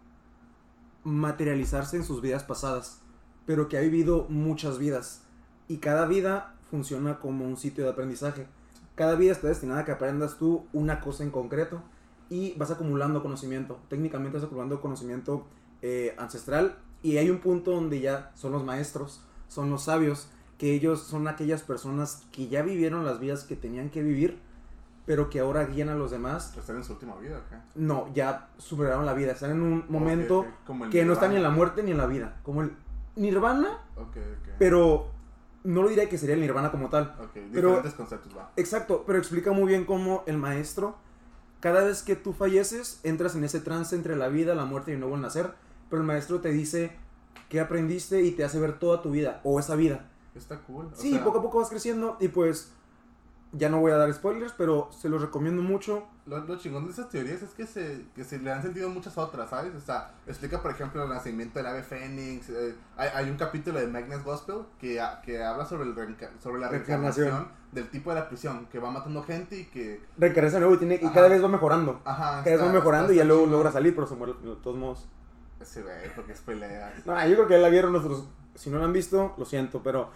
[1.05, 3.03] materializarse en sus vidas pasadas,
[3.47, 5.23] pero que ha vivido muchas vidas
[5.69, 8.47] y cada vida funciona como un sitio de aprendizaje.
[8.95, 11.83] Cada vida está destinada a que aprendas tú una cosa en concreto
[12.29, 13.79] y vas acumulando conocimiento.
[13.89, 15.47] Técnicamente vas acumulando conocimiento
[15.83, 20.29] eh, ancestral y hay un punto donde ya son los maestros, son los sabios,
[20.59, 24.39] que ellos son aquellas personas que ya vivieron las vidas que tenían que vivir,
[25.05, 26.57] pero que ahora guían a los demás.
[26.57, 27.65] Están en su última vida acá.
[27.75, 30.47] No, ya superaron la vida, están en un momento
[30.91, 32.73] que no están ni en la muerte ni en la vida, como el
[33.17, 34.49] nirvana, Ok, ok.
[34.59, 35.09] pero
[35.65, 37.15] no lo diría que sería el nirvana como tal.
[37.21, 38.53] Ok, pero- diferentes conceptos, va.
[38.57, 40.97] Exacto, pero explica muy bien cómo el maestro,
[41.61, 44.95] cada vez que tú falleces, entras en ese trance entre la vida, la muerte y
[44.95, 45.53] el nuevo nacer,
[45.91, 46.93] pero el maestro te dice
[47.49, 50.09] qué aprendiste y te hace ver toda tu vida, o esa vida.
[50.35, 50.87] Está cool.
[50.93, 52.73] o Sí, sea, poco a poco vas creciendo y pues
[53.57, 56.07] ya no voy a dar spoilers, pero se los recomiendo mucho.
[56.27, 59.17] Lo, lo chingón de esas teorías es que se, que se le han sentido muchas
[59.19, 59.75] otras, ¿sabes?
[59.75, 62.49] O sea, explica, por ejemplo, el nacimiento del ave fénix.
[62.51, 66.31] eh, hay, hay un capítulo de Magnus Gospel que, ha- que habla sobre, el reenca-
[66.43, 67.27] sobre la Reencarnación.
[67.29, 70.01] reencarnación del tipo de la prisión, que va matando gente y que...
[70.19, 72.01] Recarga nuevo y, tiene, y cada vez va mejorando.
[72.05, 74.15] Ajá, Cada vez va está- mejorando está- y ya está luego logra salir, pero se
[74.17, 75.09] muere de todos modos.
[75.61, 76.95] Ese güey, porque es pelea.
[77.05, 78.27] No, yo creo que ya la vieron nuestros.
[78.55, 80.11] Si no la han visto, lo siento, pero.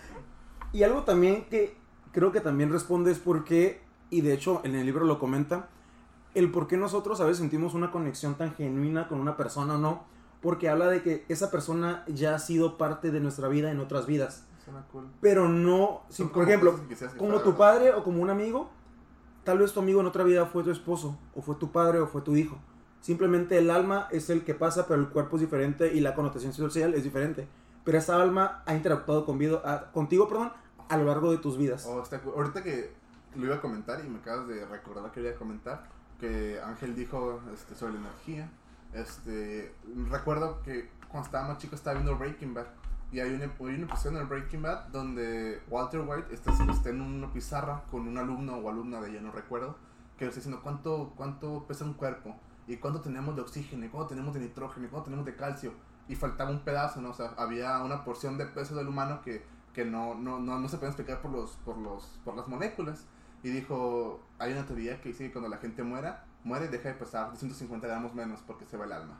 [0.73, 1.77] Y algo también que
[2.13, 5.69] creo que también responde es porque, y de hecho en el libro lo comenta,
[6.35, 9.79] el por qué nosotros a veces sentimos una conexión tan genuina con una persona o
[9.79, 10.05] no,
[10.41, 14.07] porque habla de que esa persona ya ha sido parte de nuestra vida en otras
[14.07, 14.47] vidas.
[14.93, 15.09] Cool.
[15.21, 16.71] Pero no, si, por ejemplo,
[17.19, 18.71] como tu padre o como un amigo,
[19.45, 22.07] tal vez tu amigo en otra vida fue tu esposo, o fue tu padre, o
[22.07, 22.57] fue tu hijo.
[23.01, 26.53] Simplemente el alma es el que pasa, pero el cuerpo es diferente y la connotación
[26.53, 27.49] social es diferente.
[27.85, 30.53] Pero esa alma ha interactuado con vida- a- contigo perdón,
[30.91, 31.87] a lo largo de tus vidas.
[31.87, 32.21] Oh, está.
[32.25, 32.93] Ahorita que
[33.37, 36.95] lo iba a comentar y me acabas de recordar que iba a comentar, que Ángel
[36.95, 38.51] dijo este, sobre la energía.
[38.93, 39.73] Este,
[40.11, 42.67] recuerdo que cuando estaba más chico estaba viendo Breaking Bad.
[43.13, 46.91] Y hay una, hay una episodio en el Breaking Bad donde Walter White está, está
[46.91, 49.77] en una pizarra con un alumno o alumna de ella, no recuerdo,
[50.17, 53.89] que le está diciendo cuánto, cuánto pesa un cuerpo y cuánto tenemos de oxígeno y
[53.89, 55.73] cuánto tenemos de nitrógeno y cuánto tenemos de calcio.
[56.09, 57.11] Y faltaba un pedazo, ¿no?
[57.11, 60.69] O sea, había una porción de peso del humano que, que no, no, no, no
[60.69, 63.07] se puede explicar por, los, por, los, por las moléculas.
[63.43, 66.89] Y dijo, hay una teoría que dice que cuando la gente muera, muere y deja
[66.91, 69.19] de pesar 250 gramos menos porque se va el alma.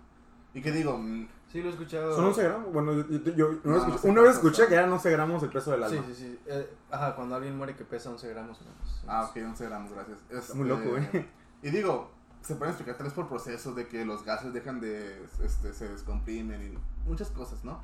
[0.53, 2.15] Y que digo, mm, Sí, lo he escuchado.
[2.15, 2.73] Son 11 gramos.
[2.73, 4.93] Bueno, yo, yo- yo- una, No, vez no escuché, sé una vez escuché que eran
[4.93, 6.03] 11 gramos el peso del alma.
[6.07, 6.39] Sí, sí, sí.
[6.47, 9.05] Eh, ajá, cuando alguien muere que pesa 11 gramos o menos.
[9.09, 10.19] ah, ok, 11 gramos, gracias.
[10.29, 11.29] Está muy Este, loco, güey.
[11.63, 12.11] Y digo,
[12.43, 15.89] se pueden explicar tal vez por procesos de que los gases dejan de, este, se
[15.89, 17.83] descomprimen y muchas cosas, ¿no?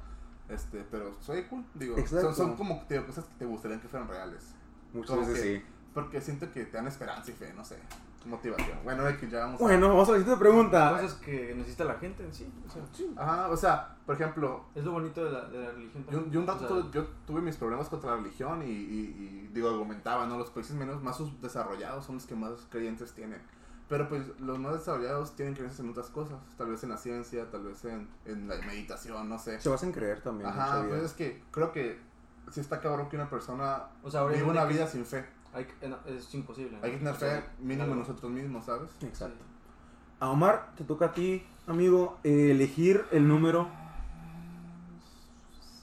[0.49, 3.89] Este, pero soy cool, digo, son, son como te digo, cosas que te gustarían que
[3.89, 4.55] fueran reales.
[4.93, 5.65] Muchas Como veces que- sí.
[5.93, 7.79] Porque siento que te dan esperanza y fe, no sé,
[8.27, 8.79] motivación.
[8.85, 10.91] Bueno, que ya vamos a- Bueno, vamos a la siguiente pregunta.
[11.01, 12.47] Cosas que necesita la gente en sí.
[12.67, 12.83] O sea,
[13.17, 16.05] Ajá, o sea, por ejemplo, es lo bonito de la, de la religión.
[16.05, 16.33] Yo, también.
[16.33, 19.47] yo un rato O sea, tuve- yo tuve mis problemas contra la religión y, y-
[19.47, 20.37] y, digo, argumentaba, ¿no?
[20.39, 23.41] Los países menos, más desarrollados son los que más creyentes tienen.
[23.89, 27.49] Pero pues los más desarrollados tienen creencias en otras cosas, tal vez en la ciencia,
[27.51, 29.61] tal vez en, en la meditación, no sé.
[29.61, 30.51] Se vas a creer también.
[30.51, 31.99] Ajá, pues es que creo que
[32.51, 35.25] si está cabrón que una persona O sea, obviamente una que- vida sin fe.
[35.53, 35.67] hay
[36.07, 36.79] es imposible.
[36.79, 36.85] ¿no?
[36.85, 38.91] Hay que tener O sea, fe mínimo en nosotros mismos, ¿sabes?
[39.03, 39.45] Exacto.
[40.19, 43.69] A Omar, te toca a ti, amigo, eh, elegir el número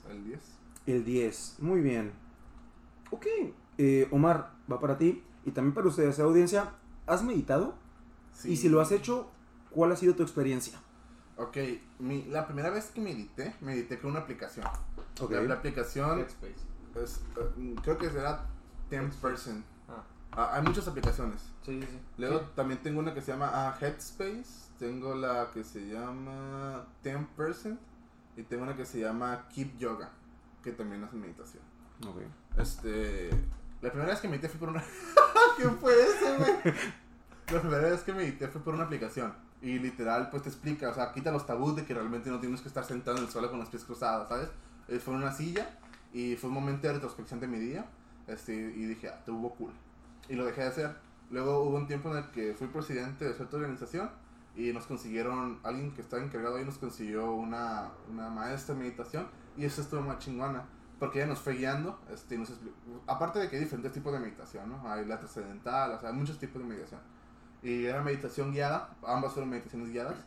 [0.10, 0.42] El 10.
[0.88, 1.56] el 10.
[1.60, 2.12] Muy bien.
[3.12, 3.26] Ok.
[3.78, 6.72] eh, Omar, va para ti y también para ustedes, audiencia.
[7.08, 7.76] ¿Has meditado?
[8.34, 8.52] Sí.
[8.54, 9.30] Y si lo has hecho,
[9.72, 10.80] ¿cuál ha sido tu experiencia?
[11.38, 11.58] Ok,
[12.00, 14.66] mi, la primera vez que medité, medité con una aplicación.
[15.20, 15.32] Ok.
[15.32, 16.56] La, la aplicación Headspace.
[17.04, 17.22] es,
[17.58, 18.46] eh, creo que será
[18.92, 19.64] 10%.
[19.90, 20.04] Ah,
[20.36, 21.42] Ah, hay muchas aplicaciones.
[21.64, 22.00] sí, sí, sí.
[22.18, 22.46] Luego Sí.
[22.56, 24.72] también tengo una que se llama ah, Headspace.
[24.80, 27.78] Tengo la que se llama 10%.
[28.36, 30.10] Y tengo una que se llama Keep Yoga.
[30.64, 31.62] Que también hace meditación.
[32.08, 32.22] Ok.
[32.58, 33.30] Este.
[33.82, 34.84] La primera vez que medité fue por una.
[35.58, 36.74] ¿Qué fue eso, güey?
[37.52, 39.34] La primera vez que medité fue por una aplicación.
[39.62, 42.62] Y literal, pues te explica, o sea, quita los tabús de que realmente no tienes
[42.62, 44.50] que estar sentado en el suelo con los pies cruzados, ¿sabes?
[44.88, 45.70] Eh, fue en una silla
[46.12, 47.86] y fue un momento de retrospección de mi día.
[48.28, 49.72] Este, y dije, ah, tuvo cool.
[50.30, 50.96] Y lo dejé de hacer.
[51.30, 54.10] Luego hubo un tiempo en el que fui presidente de cierta organización
[54.56, 59.28] y nos consiguieron, alguien que estaba encargado ahí nos consiguió una, una maestra de meditación
[59.58, 60.66] y eso estuvo más chingona.
[61.00, 62.52] Porque ella nos fue guiando, este, nos
[63.08, 64.90] aparte de que hay diferentes tipos de meditación, ¿no?
[64.90, 67.02] Hay la trascendental, o sea, hay muchos tipos de meditación.
[67.64, 70.18] Y era meditación guiada, ambas fueron meditaciones guiadas.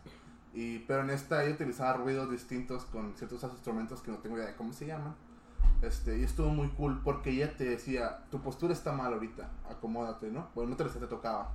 [0.55, 4.47] Y, pero en esta ella utilizaba ruidos distintos con ciertos instrumentos que no tengo idea
[4.47, 5.15] de cómo se llaman.
[5.83, 10.31] Este, y estuvo muy cool porque ella te decía, tu postura está mal ahorita, acomódate,
[10.31, 10.49] ¿no?
[10.55, 11.55] Bueno, no te, te tocaba.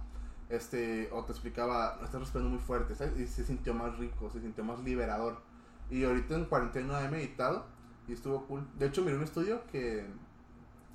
[0.49, 3.17] Este, o te explicaba, estás respirando muy fuerte, ¿sabes?
[3.19, 5.41] Y se sintió más rico, se sintió más liberador.
[5.89, 7.65] Y ahorita en cuarentena he meditado
[8.07, 8.67] y estuvo cool.
[8.77, 10.05] De hecho, miré un estudio que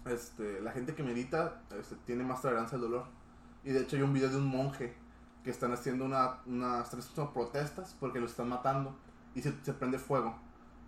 [0.06, 3.06] este, la gente que medita este, tiene más tolerancia al dolor.
[3.66, 4.94] Y de hecho hay un video de un monje
[5.42, 8.94] que están haciendo una, una están haciendo protestas porque lo están matando
[9.34, 10.36] y se, se prende fuego.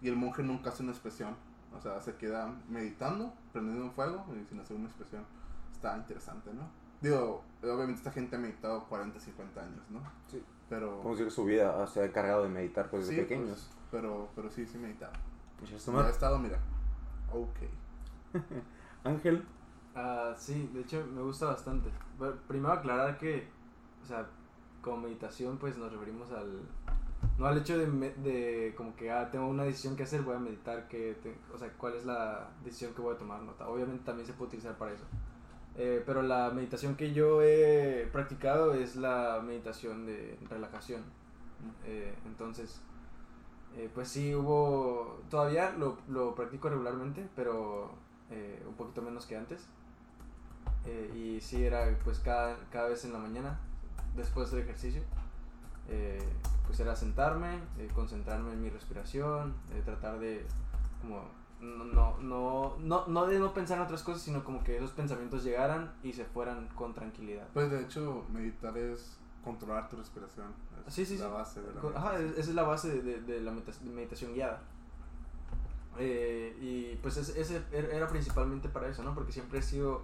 [0.01, 1.35] Y el monje nunca hace una expresión.
[1.77, 5.25] O sea, se queda meditando, prendiendo un fuego y sin hacer una expresión.
[5.73, 6.71] Está interesante, ¿no?
[7.01, 10.01] Digo, obviamente esta gente ha meditado 40, 50 años, ¿no?
[10.29, 10.41] Sí.
[10.69, 11.03] Pero...
[11.03, 13.49] Decir que su vida se ha encargado de meditar pues, desde sí, pequeños.
[13.49, 15.15] pues, pero, pero sí, sí meditaba.
[15.59, 16.59] Pues, Ya he estado, mira.
[17.33, 17.59] Ok.
[19.05, 19.45] Ángel.
[20.01, 21.91] Ah, sí, de hecho me gusta bastante.
[22.47, 23.49] Primero aclarar que,
[24.01, 24.29] o sea,
[24.81, 26.61] como meditación pues nos referimos al...
[27.37, 30.39] No al hecho de, de como que, ah, tengo una decisión que hacer, voy a
[30.39, 33.69] meditar, que te- o sea, cuál es la decisión que voy a tomar, nota.
[33.69, 35.05] Obviamente también se puede utilizar para eso.
[35.77, 41.03] Eh, pero la meditación que yo he practicado es la meditación de relajación.
[41.85, 42.81] Eh, entonces,
[43.77, 45.21] eh, pues sí, hubo.
[45.29, 47.91] Todavía lo, lo practico regularmente, pero
[48.31, 49.67] eh, un poquito menos que antes.
[50.91, 53.59] Eh, y sí, era pues cada, cada vez en la mañana,
[54.17, 55.03] después del ejercicio.
[55.91, 56.23] eh,
[56.67, 59.55] pues era sentarme, eh, concentrarme en mi respiración,
[59.87, 60.45] tratar de
[61.01, 61.23] como
[61.61, 64.91] no, no, no, no, no de no pensar en otras cosas, sino como que esos
[64.93, 67.47] pensamientos llegaran y se fueran con tranquilidad.
[67.55, 70.49] Pues de hecho, meditar es controlar tu respiración.
[70.87, 71.33] Es Sí, sí, la sí.
[71.33, 72.41] base de la Co- Ajá, meditación.
[72.41, 74.61] esa es la base de, de- de la medita- meditación guiada.
[75.99, 79.15] Eh, y pues es- ese er- era principalmente para eso, ¿no?
[79.15, 80.03] Porque siempre ha sido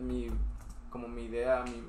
[0.00, 0.30] mi,
[0.90, 1.82] como mi idea, mi,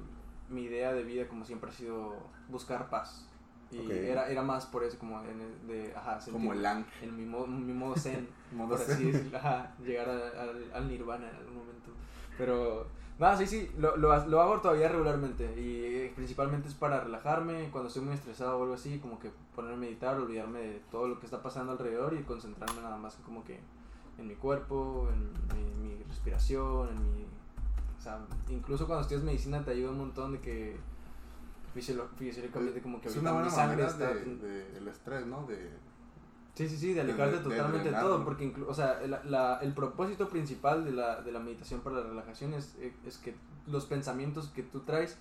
[0.55, 2.15] mi idea de vida como siempre ha sido
[2.49, 3.27] buscar paz.
[3.71, 6.63] Y era, era más por eso, como en el- de, ajá, sentir- Como el
[7.01, 8.95] en mi, mo- mi modo zen, Modo por zen.
[8.95, 11.89] así decirlo, ajá, llegar a- al, al nirvana en algún momento.
[12.37, 12.85] Pero,
[13.17, 17.69] nada, sí, sí, lo, lo, lo hago todavía regularmente y eh, principalmente es para relajarme
[17.71, 21.07] cuando estoy muy estresado o algo así, como que ponerme a meditar, olvidarme de todo
[21.07, 23.59] lo que está pasando alrededor y concentrarme nada más como que
[24.19, 25.31] en mi cuerpo, en
[25.81, 27.25] mi, mi respiración, en mi...
[28.03, 30.75] O sea, incluso cuando estudias medicina te ayuda un montón de que
[31.73, 34.13] fisiológicamente como que es una mi buena sangre manera está...
[34.13, 35.45] de, de el estrés, ¿no?
[35.47, 35.69] De,
[36.53, 39.57] Sí, sí, sí, de alejarte de totalmente de todo, porque inclu- o sea, el, la-
[39.61, 43.35] el propósito principal de la, de la meditación para la relajación es, eh, es que
[43.67, 45.17] los pensamientos que tú traes,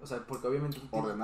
[0.00, 0.78] o sea, porque obviamente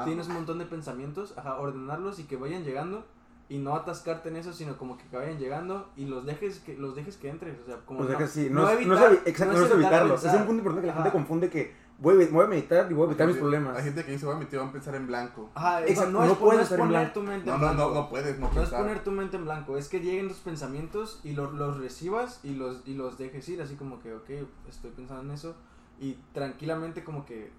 [0.04, 3.06] tienes un montón de pensamientos, ajá, ordenarlos y que vayan llegando
[3.50, 6.94] y no atascarte en eso, sino como que vayan llegando y los dejes que los
[6.94, 9.00] dejes que entren, o sea, como O sea no- sí, no no, es, no es
[9.00, 10.24] evitar- exacto, no no es es evitar evitarlos.
[10.24, 11.02] Es un punto importante que la Ajá.
[11.04, 13.76] gente confunde que voy, a- voy a meditar y voy a evitar hay mis problemas.
[13.78, 15.50] Hay gente que dice, voy a meter, voy a pensar en blanco.
[15.54, 17.20] Ajá, Exacto, no, no es, puedes no es estar en poner blanco.
[17.20, 17.88] tu mente No, en no, blanco.
[17.88, 20.36] no, no puedes, no No es poner tu mente en blanco, es que lleguen los
[20.38, 24.28] pensamientos y los, los recibas y los, y los dejes ir, así como que, ok,
[24.68, 25.56] estoy pensando en eso,
[25.98, 27.50] y tranquilamente como que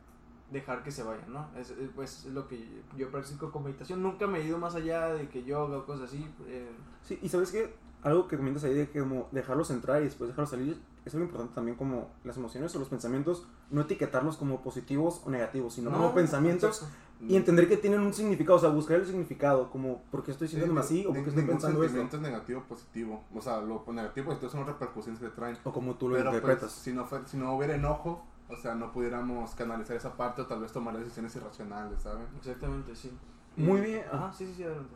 [0.51, 1.47] dejar que se vayan, ¿no?
[1.57, 4.75] Es, es, pues, es lo que yo practico con meditación, nunca me he ido más
[4.75, 6.27] allá de que yoga o cosas así.
[6.47, 6.69] eh,
[7.03, 10.29] Sí, y sabes qué, algo que comentas ahí de que como dejarlos entrar y después
[10.29, 14.61] dejarlos salir, es algo importante también como las emociones o los pensamientos, no etiquetarlos como
[14.61, 16.95] positivos o negativos, sino como pensamientos exacto.
[17.21, 20.47] y entender que tienen un significado, o sea, buscar el significado, como por qué estoy
[20.47, 23.23] sintiéndome así o por qué estoy pensando esto, sentimiento es negativo o positivo.
[23.33, 25.57] O sea, lo negativo y positivo son repercusiones que traen.
[25.63, 26.71] o como tú lo Pero pues, interpretas.
[26.71, 30.47] si no, fue, si no hubiera enojo, o sea, no pudiéramos canalizar esa parte o
[30.47, 32.25] tal vez tomar decisiones irracionales, ¿saben?
[32.37, 33.11] Exactamente, sí.
[33.55, 34.95] Muy bien, Ajá, sí, sí, sí, adelante.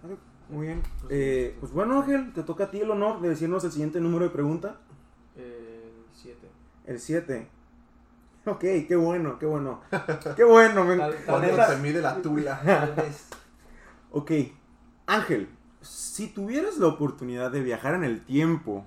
[0.49, 0.81] Muy bien.
[1.01, 3.99] Pues, Eh, pues bueno, Ángel, te toca a ti el honor de decirnos el siguiente
[3.99, 4.77] número de pregunta.
[5.35, 6.49] Eh, siete.
[6.85, 7.49] El 7.
[8.45, 9.81] Ok, qué bueno, qué bueno.
[10.35, 12.59] Qué bueno, me vez- se mide la tula.
[12.65, 13.29] tal vez.
[14.11, 14.31] Ok,
[15.07, 15.49] Ángel,
[15.81, 18.85] si tuvieras la oportunidad de viajar en el tiempo,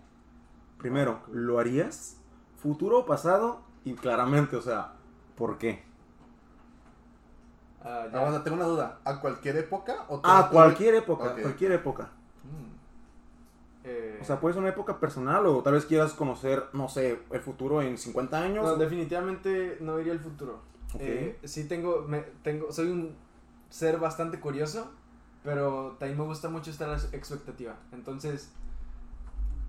[0.78, 1.20] primero.
[1.32, 2.18] ¿lo harías?
[2.58, 3.62] ¿Futuro o pasado?
[3.86, 4.92] Y claramente, o sea,
[5.36, 5.80] ¿por qué?
[7.84, 8.18] Ah, ya.
[8.18, 8.98] Ahora, tengo una duda.
[9.04, 11.40] ¿A cualquier época o A cualquier época, Ok.
[11.42, 12.10] cualquier época.
[12.42, 12.74] Mm.
[13.84, 17.20] Eh, O sea, puede ser una época personal o tal vez quieras conocer, no sé,
[17.30, 18.64] el futuro en 50 años.
[18.64, 20.58] No, definitivamente no iría al futuro.
[20.98, 23.14] Eh, sí tengo, me, tengo, soy un
[23.70, 24.90] ser bastante curioso,
[25.44, 27.76] pero también me gusta mucho estar a la expectativa.
[27.92, 28.50] Entonces,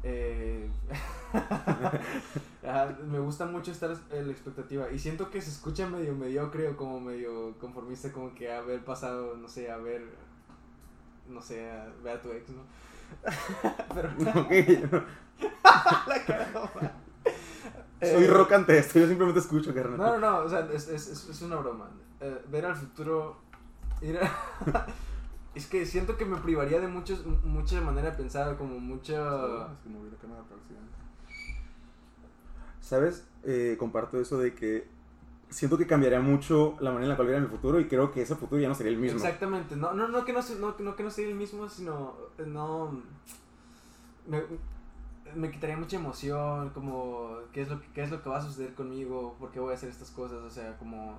[0.10, 0.70] eh,
[3.10, 6.78] me gusta mucho estar a la expectativa y siento que se escucha medio mediocre o
[6.78, 10.04] como medio conformista, como que haber pasado, no sé, a ver,
[11.28, 12.62] no sé, a ver a tu ex, ¿no?
[13.94, 14.10] pero
[16.08, 16.50] la cara,
[18.02, 19.98] soy Eh, rock ante esto, yo simplemente escucho, carnal.
[19.98, 21.90] No, no, no, o sea, es, es, es, es una broma.
[22.22, 23.38] Eh, ver al futuro.
[24.02, 24.86] ir a-
[25.58, 29.14] es que siento que me privaría de muchos, mucha manera de pensar, como mucha.
[29.74, 30.96] Es que no hubiera cámara para accidente.
[32.82, 33.26] ¿Sabes?
[33.44, 34.88] Eh, comparto eso de que
[35.50, 38.12] siento que cambiaría mucho la manera en la cual viera en el futuro y creo
[38.12, 39.18] que ese futuro ya no sería el mismo.
[39.18, 39.76] Exactamente.
[39.76, 42.16] No, no, no, que no, no, que no que no sea el mismo, sino.
[42.38, 42.92] eh, No.
[44.28, 44.44] Me,
[45.36, 47.38] me quitaría mucha emoción, como.
[47.52, 49.36] ¿qué es, lo que, ¿Qué es lo que va a suceder conmigo?
[49.40, 50.40] ¿Por qué voy a hacer estas cosas?
[50.40, 51.18] O sea, como.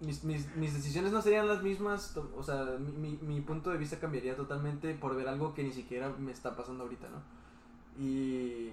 [0.00, 3.98] Mis, mis, mis decisiones no serían las mismas, o sea, mi, mi, punto de vista
[3.98, 7.20] cambiaría totalmente por ver algo que ni siquiera me está pasando ahorita, ¿no?
[8.02, 8.72] Y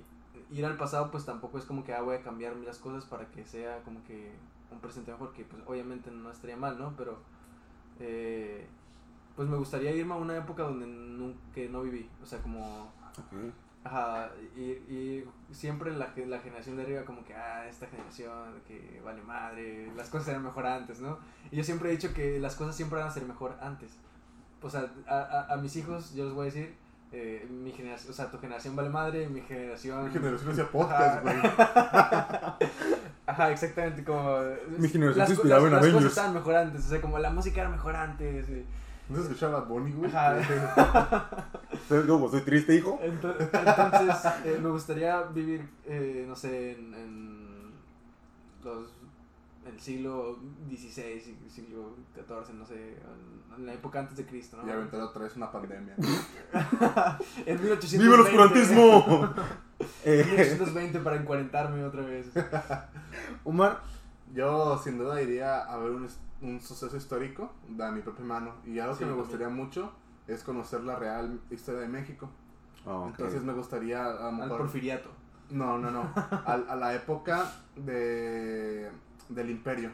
[0.52, 3.30] ir al pasado pues tampoco es como que ah, voy a cambiar las cosas para
[3.30, 4.32] que sea como que
[4.72, 6.94] un presente mejor, que pues obviamente no estaría mal, ¿no?
[6.96, 7.18] Pero
[8.00, 8.66] eh,
[9.36, 12.92] pues me gustaría irme a una época donde nunca, que no viví, o sea, como
[13.18, 13.34] Ok.
[13.88, 14.62] Ajá, y,
[14.94, 19.90] y siempre la, la generación de arriba como que, ah, esta generación que vale madre,
[19.96, 21.18] las cosas eran mejor antes, ¿no?
[21.52, 23.92] Y yo siempre he dicho que las cosas siempre van a ser mejor antes.
[24.62, 26.76] O sea, a, a, a mis hijos yo les voy a decir,
[27.14, 30.04] eh, mi generación, o sea, tu generación vale madre, mi generación...
[30.06, 31.36] Mi generación hacía podcast, güey.
[33.26, 34.38] Ajá, exactamente, como...
[34.78, 35.94] Mi generación las se inspiraba las- en Las Avengers.
[36.04, 38.50] cosas estaban mejor antes, o sea, como la música era mejor antes.
[38.50, 38.66] y-
[39.10, 40.12] ¿No se escuchaba Bad Bunny, güey?
[40.12, 43.00] ¿Sabes cómo soy triste, hijo?
[43.02, 47.72] Ento- Entonces, eh, me gustaría vivir, eh, no sé, en, en
[48.64, 48.90] los,
[49.66, 50.40] el siglo
[50.70, 54.68] XVI, sig- siglo XIV, no sé, en, en la época antes de Cristo, ¿no?
[54.68, 55.96] Y aventar otra vez una pandemia.
[57.46, 57.98] en 1820.
[57.98, 59.34] ¡Viva el oscurantismo!
[60.04, 62.26] En eh, 1820 para encuarentarme otra vez.
[63.44, 63.82] Omar,
[64.34, 66.08] Yo sin duda iría a ver un,
[66.42, 68.54] un suceso histórico de mi propia mano.
[68.66, 69.26] Y algo Sí, que me también.
[69.30, 69.92] gustaría mucho
[70.28, 72.30] es conocer la real historia de México.
[72.86, 73.08] Ok.
[73.10, 75.10] Entonces me gustaría a lo Al mejor- porfiriato.
[75.50, 76.02] No, no, no.
[76.46, 78.90] A, a la época de,
[79.30, 79.92] del imperio.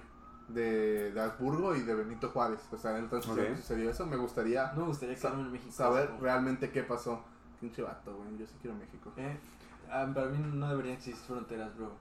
[0.47, 2.59] De, de Habsburgo y de Benito Juárez.
[2.71, 3.37] O sea, entonces Ok.
[3.37, 4.05] que sucedió eso.
[4.05, 5.71] Me gustaría No me gustaría Sa- quedarme en México.
[5.71, 7.23] saber realmente qué pasó.
[7.61, 8.37] Pinche vato, güey.
[8.37, 9.11] Yo sí quiero México.
[9.15, 9.37] Eh,
[9.89, 11.91] ah, para mí no deberían existir fronteras, bro.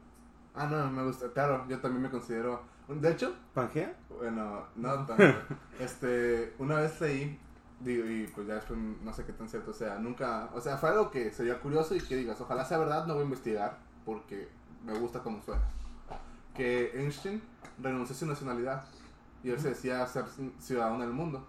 [0.55, 1.28] Ah, no, me gusta.
[1.32, 2.62] Claro, yo también me considero.
[3.01, 3.95] De hecho, ¿Pangea?
[4.22, 5.24] bueno, no tanto.
[5.80, 7.38] este, una vez leí,
[7.80, 9.99] digo, y pues ya después no sé qué tan cierto sea.
[9.99, 13.14] Nunca, o sea, fue algo que sería curioso y que digas, ojalá sea verdad, no
[13.14, 14.49] voy a investigar porque
[14.84, 15.62] me gusta cómo suena.
[16.55, 17.43] Que Einstein
[17.78, 18.84] renunció a su nacionalidad
[19.43, 20.24] y él se decía ser
[20.59, 21.47] ciudadano del mundo.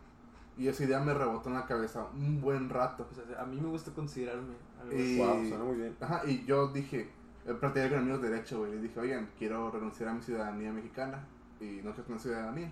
[0.57, 3.07] Y esa idea me rebotó en la cabeza un buen rato.
[3.11, 5.17] O sea, a mí me gusta considerarme algo Y-.
[5.17, 5.95] Wow, suena muy bien.
[5.99, 7.09] Ajá, y yo dije,
[7.45, 8.71] eh, practiqué con amigos de derecho, güey.
[8.71, 11.27] Le dije, oigan, quiero renunciar a mi ciudadanía mexicana
[11.64, 12.72] y no quiero tener ciudadanía.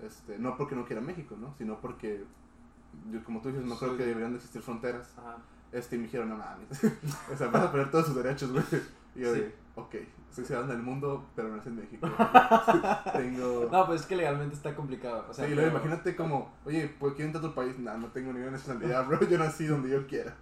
[0.00, 1.54] Este, no porque no quiera México, ¿no?
[1.56, 2.24] Sino porque,
[3.10, 5.14] yo, como tú dices, no creo que deberían de existir fronteras.
[5.18, 5.36] Ajá.
[5.72, 6.68] Este, y me dijeron, no mames.
[7.32, 8.64] o sea, vas a perder todos sus derechos, güey.
[9.16, 9.40] Y yo Sí.
[9.40, 9.94] de, ok,
[10.30, 12.08] soy ciudadano del mundo, pero no nací en México.
[13.12, 13.68] Tengo...
[13.70, 15.26] No, pues es que legalmente está complicado.
[15.30, 17.78] O sea, sí, luego pero- imagínate como, oye, pues quiero entrar a tu país.
[17.78, 19.20] Nah, no tengo ninguna nacionalidad, bro.
[19.28, 20.36] Yo nací donde yo quiera.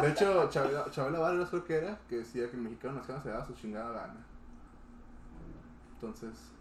[0.00, 3.30] De hecho, Chabela, Chabela Vargas creo que era, que decía que el mexicano nació se
[3.30, 4.26] daba su chingada gana.
[5.94, 6.52] Entonces,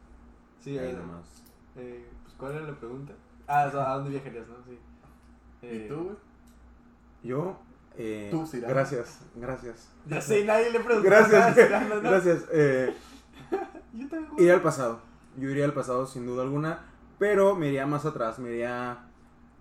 [0.60, 1.26] Sí, Ahí eh, nomás.
[1.76, 3.14] eh, pues, ¿cuál era la pregunta?
[3.47, 4.55] Ah, o sea, ¿a dónde viajarías, no?
[4.66, 4.78] Sí.
[5.62, 6.16] Eh, ¿y tú, güey?
[7.24, 7.60] Yo.
[7.97, 8.74] Eh, Tú, Cyrano.
[8.74, 9.89] Gracias, gracias.
[10.05, 11.10] Ya sé, nadie le preguntó.
[11.10, 12.01] Gracias, nada, no, no.
[12.10, 12.45] gracias.
[12.51, 12.93] Eh,
[13.93, 14.32] Yo también.
[14.38, 14.99] iría al pasado.
[15.38, 16.86] Yo iría al pasado sin duda alguna.
[17.18, 18.38] Pero me iría más atrás.
[18.38, 18.99] Me iría.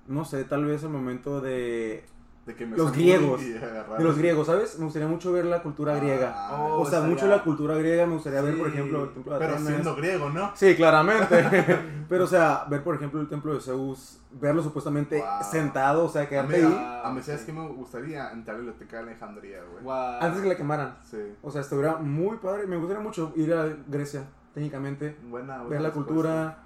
[0.07, 2.05] No sé, tal vez el momento de.
[2.47, 3.41] De que me Los griegos.
[3.99, 4.79] De los griegos, ¿sabes?
[4.79, 6.33] Me gustaría mucho ver la cultura griega.
[6.37, 8.07] Ah, Oh, O sea, estaría- mucho la cultura griega.
[8.07, 9.73] Me gustaría ver, por ejemplo, el templo de Pero Atenas.
[9.73, 10.53] siendo griego, ¿no?
[10.55, 11.45] Sí, claramente.
[12.09, 15.29] Pero, o sea, ver, por ejemplo, el templo de Zeus, verlo supuestamente Wow.
[15.51, 17.47] sentado, o sea, A mí, quedarte ahí a, mí, ¿sabes sí.
[17.47, 18.31] qué me gustaría?
[18.31, 19.97] Entrar a la biblioteca de Alejandría, güey.
[20.21, 20.99] Antes que la quemaran.
[21.03, 21.19] Sí.
[21.43, 22.69] O sea, estuviera muy padre.
[22.69, 24.23] Me gustaría mucho ir a Grecia,
[24.55, 25.17] técnicamente.
[25.29, 26.59] Buena, buena Ver la cultura.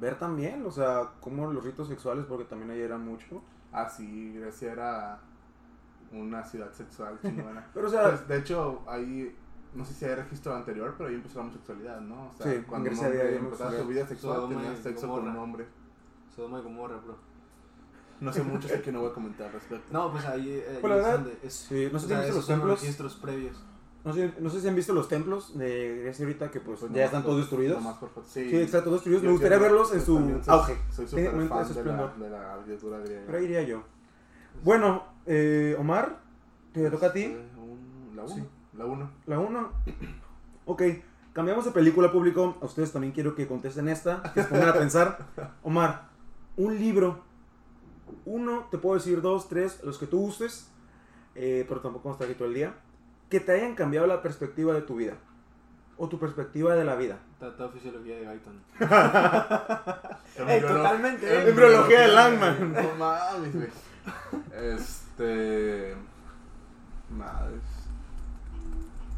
[0.00, 3.42] Ver también, o sea, cómo los ritos sexuales, porque también ahí era mucho.
[3.74, 5.18] Ah, sí, Grecia era
[6.12, 7.66] una ciudad sexual chingona.
[7.74, 9.36] Pero, o sea, Pues, de hecho, ahí,
[9.74, 12.28] no sé si hay registro anterior, pero ahí empezó la homosexualidad, ¿no?
[12.28, 15.08] O sea, Sí, cuando un Grecia había hombre empezaba su vida sexual, Sodoma tenía sexo
[15.08, 15.66] con un hombre.
[16.34, 17.16] Sodoma y Gomorra, bro.
[18.20, 19.86] No sé mucho, así que no voy a comentar al respecto.
[19.92, 21.52] No, pues ahí, eh, Pues, la es verdad, donde es.
[21.52, 23.64] sí, no sé o si sea, esos los son registros previos.
[24.04, 26.92] No sé, no sé si han visto los templos de Grecia ahorita, que pues, Pues
[26.92, 27.82] ya están por- todos destruidos.
[27.96, 28.10] por.
[28.26, 29.22] Sí, Sí, están todos destruidos.
[29.22, 30.76] Yo Me gustaría verlos en su auge.
[30.92, 32.16] Soy súper fan de la, esplendor.
[32.16, 33.22] de la arquitectura griega.
[33.26, 33.82] Pero ahí iría yo.
[34.62, 36.20] Bueno, eh, Omar,
[36.72, 37.22] te toca a ti.
[37.22, 37.48] Eh,
[38.14, 38.34] La 1.
[38.34, 38.44] Sí.
[38.76, 39.10] La 1.
[39.26, 39.72] La 1.
[40.66, 40.82] Ok,
[41.34, 42.56] cambiamos de película público.
[42.62, 45.18] A ustedes también quiero que contesten esta, que se pongan a pensar.
[45.62, 46.08] Omar,
[46.56, 47.20] un libro.
[48.26, 50.70] Uno, te puedo decir dos, tres, los que tú gustes,
[51.34, 52.74] eh, pero tampoco vamos a estar aquí todo el día.
[53.34, 55.14] Que te hayan cambiado la perspectiva de tu vida.
[55.96, 57.18] O tu perspectiva de la vida.
[57.40, 58.60] Tratado de fisiología de Guyton.
[60.48, 61.48] Ey, totalmente.
[61.48, 62.72] Embriología de Langman.
[62.72, 63.68] No mames, güey.
[64.56, 65.96] Este.
[67.10, 67.64] Madres.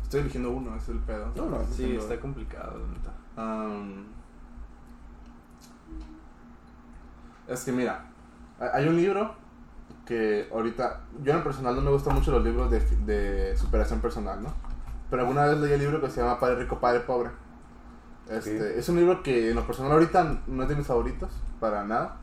[0.04, 1.30] Estoy eligiendo uno, es el pedo.
[1.36, 3.12] No, no, Sí, está complicado, neta.
[7.48, 8.06] Es que mira,
[8.72, 9.34] hay un libro
[10.06, 14.42] que ahorita, yo en personal no me gustan mucho los libros de, de superación personal,
[14.42, 14.54] ¿no?
[15.10, 17.30] Pero alguna vez leí el libro que se llama Padre Rico, Padre Pobre.
[18.30, 18.78] Este.
[18.78, 21.30] Es un libro que en lo personal ahorita no es de mis favoritos,
[21.60, 22.16] para nada.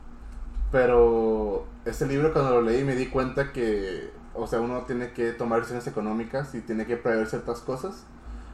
[0.70, 5.32] Pero este libro cuando lo leí me di cuenta que, o sea, uno tiene que
[5.32, 8.04] tomar decisiones económicas y tiene que prever ciertas cosas.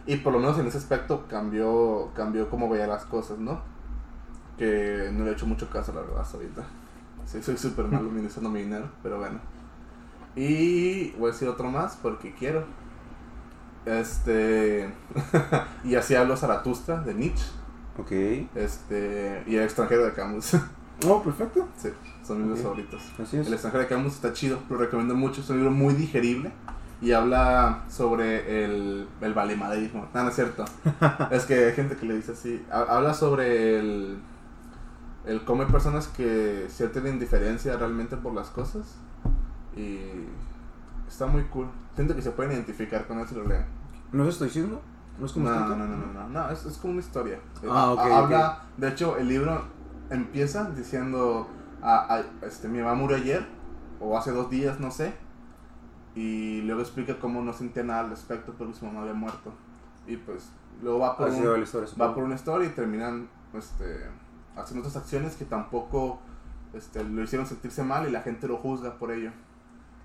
[0.07, 3.61] Y por lo menos en ese aspecto cambió, cambió cómo veía las cosas, ¿no?
[4.59, 6.63] Que no le he hecho mucho caso, la verdad, hasta ahorita.
[7.27, 9.39] Sí, soy súper malo administrando mi dinero, pero bueno.
[10.37, 12.65] Y voy a decir otro más porque quiero.
[13.87, 14.93] Este.
[15.85, 17.47] y así hablo Zaratustra de Nietzsche.
[17.99, 18.13] Ok.
[18.55, 19.43] Este.
[19.47, 20.57] Y el extranjero de Camus.
[21.09, 21.67] Oh, perfecto.
[21.79, 21.89] sí,
[22.23, 22.65] son mis libros Ok.
[22.65, 23.03] favoritos.
[23.19, 23.47] Así es.
[23.47, 25.41] El extranjero de Camus está chido, lo recomiendo mucho.
[25.41, 26.53] Es un libro muy digerible
[27.01, 30.07] y habla sobre el, el valemadrismo.
[30.13, 30.63] No, no es cierto.
[31.31, 32.63] es que hay gente que le dice así.
[32.71, 34.19] Ha- Habla sobre el,
[35.27, 38.97] el cómo hay personas que sienten indiferencia realmente por las cosas.
[39.77, 39.99] Y
[41.09, 41.67] está muy cool.
[41.95, 43.65] Siento que se pueden identificar con eso lo leen.
[44.13, 44.81] ¿No es estoicismo?
[45.19, 47.39] ¿No es como No, no, no, no, no, no, es, es como una historia.
[47.69, 49.63] Ah, ok, Ha- Habla, de hecho, el libro
[50.09, 51.47] empieza diciendo,
[51.83, 53.47] ah, ah, este, mi mamá murió ayer,
[54.01, 55.13] o hace dos días, no sé,
[56.15, 59.53] y luego explica cómo no sentía nada al respecto porque su mamá había muerto.
[60.07, 60.49] Y pues,
[60.83, 64.07] luego va por, un- historia, va por una historia y terminan, este,
[64.61, 66.21] haciendo otras acciones que tampoco
[66.73, 69.33] este, lo hicieron sentirse mal y la gente lo juzga por ello.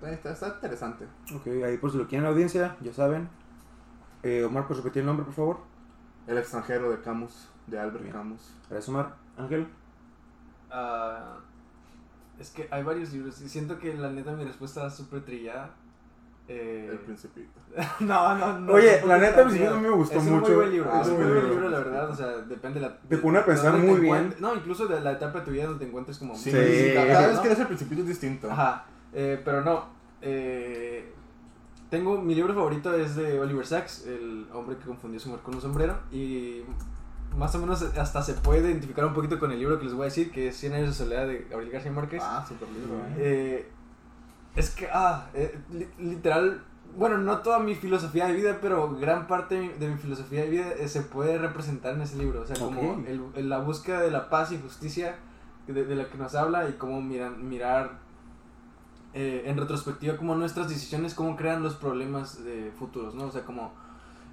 [0.02, 1.06] Está, está interesante.
[1.34, 3.28] Ok, ahí por si lo quieren la audiencia, ya saben.
[4.22, 5.58] Eh, Omar, ¿puedes repetir el nombre, por favor?
[6.26, 8.12] El extranjero de Camus, de Albert Bien.
[8.12, 8.52] Camus.
[8.68, 9.14] Gracias, Omar.
[9.38, 9.68] Ángel.
[10.70, 11.38] Ah,
[12.38, 15.70] es que hay varios libros y siento que la neta mi respuesta es súper trillada.
[16.48, 17.58] Eh, El Principito.
[18.00, 18.72] no, no, no.
[18.72, 20.46] Oye, la neta, El Principito a mí me gustó es un mucho.
[20.46, 21.50] muy buen libro, Ah, es un muy buen libro.
[21.54, 22.10] libro, la verdad.
[22.10, 22.98] O sea, depende de la.
[23.00, 24.34] Te pone a de pensar muy bien.
[24.38, 26.36] No, incluso de la etapa de tu vida donde te encuentres como.
[26.36, 26.92] Sí, Sí.
[26.94, 28.50] cada vez que lees El Principito es distinto.
[28.50, 29.86] Ajá, eh, pero no.
[30.22, 31.12] eh,
[31.90, 35.54] tengo mi libro favorito es de Oliver Sacks, el hombre que confundió su mujer con
[35.54, 35.96] un sombrero.
[36.12, 36.62] Y
[37.36, 40.02] más o menos hasta se puede identificar un poquito con el libro que les voy
[40.02, 42.22] a decir, que es 100 años de soledad de Gabriel García Márquez.
[42.24, 43.68] Ah, super libro, ¿eh?
[44.56, 46.62] Es que, ah, eh, li- literal,
[46.96, 50.42] bueno, no toda mi filosofía de vida, pero gran parte de mi, de mi filosofía
[50.42, 52.40] de vida eh, se puede representar en ese libro.
[52.42, 52.80] O sea, como
[53.34, 55.16] el- la búsqueda de la paz y justicia
[55.66, 57.98] de, de la que nos habla y cómo miran, mirar
[59.14, 63.24] eh, en retrospectiva como nuestras decisiones, cómo crean los problemas de futuros, ¿no?
[63.24, 63.72] O sea, como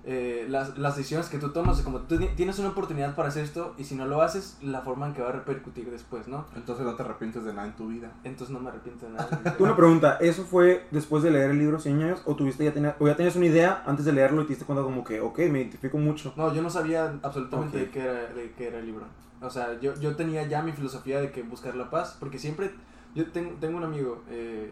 [0.06, 3.44] eh, las, las decisiones que tú tomas, como tú ti- tienes una oportunidad para hacer
[3.46, 6.46] esto y si no lo haces, la forma en que va a repercutir después, ¿no?
[6.56, 8.12] Entonces no te arrepientes de nada en tu vida.
[8.26, 9.56] Entonces no me arrepiento de nada.
[9.60, 12.96] Una pregunta, ¿eso fue después de leer el libro 100 años o tuviste ya, tenía-
[13.00, 15.40] o ya tenías una idea antes de leerlo y te diste cuenta como que, ok,
[15.50, 16.34] me identifico mucho?
[16.36, 19.06] No, yo no sabía absolutamente de, qué era, de qué era el libro.
[19.42, 22.72] O sea, yo, yo tenía ya mi filosofía de que buscar la paz, porque siempre,
[23.16, 24.72] yo tengo, tengo un amigo, eh,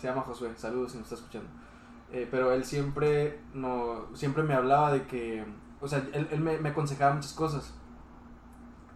[0.00, 1.48] se llama Josué, saludos si nos está escuchando,
[2.14, 5.44] eh, pero él siempre, no, siempre me hablaba de que,
[5.80, 7.74] o sea, él, él me, me aconsejaba muchas cosas.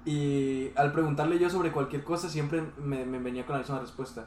[0.04, 4.26] Y al preguntarle yo sobre cualquier cosa, siempre me, me venía con la misma respuesta.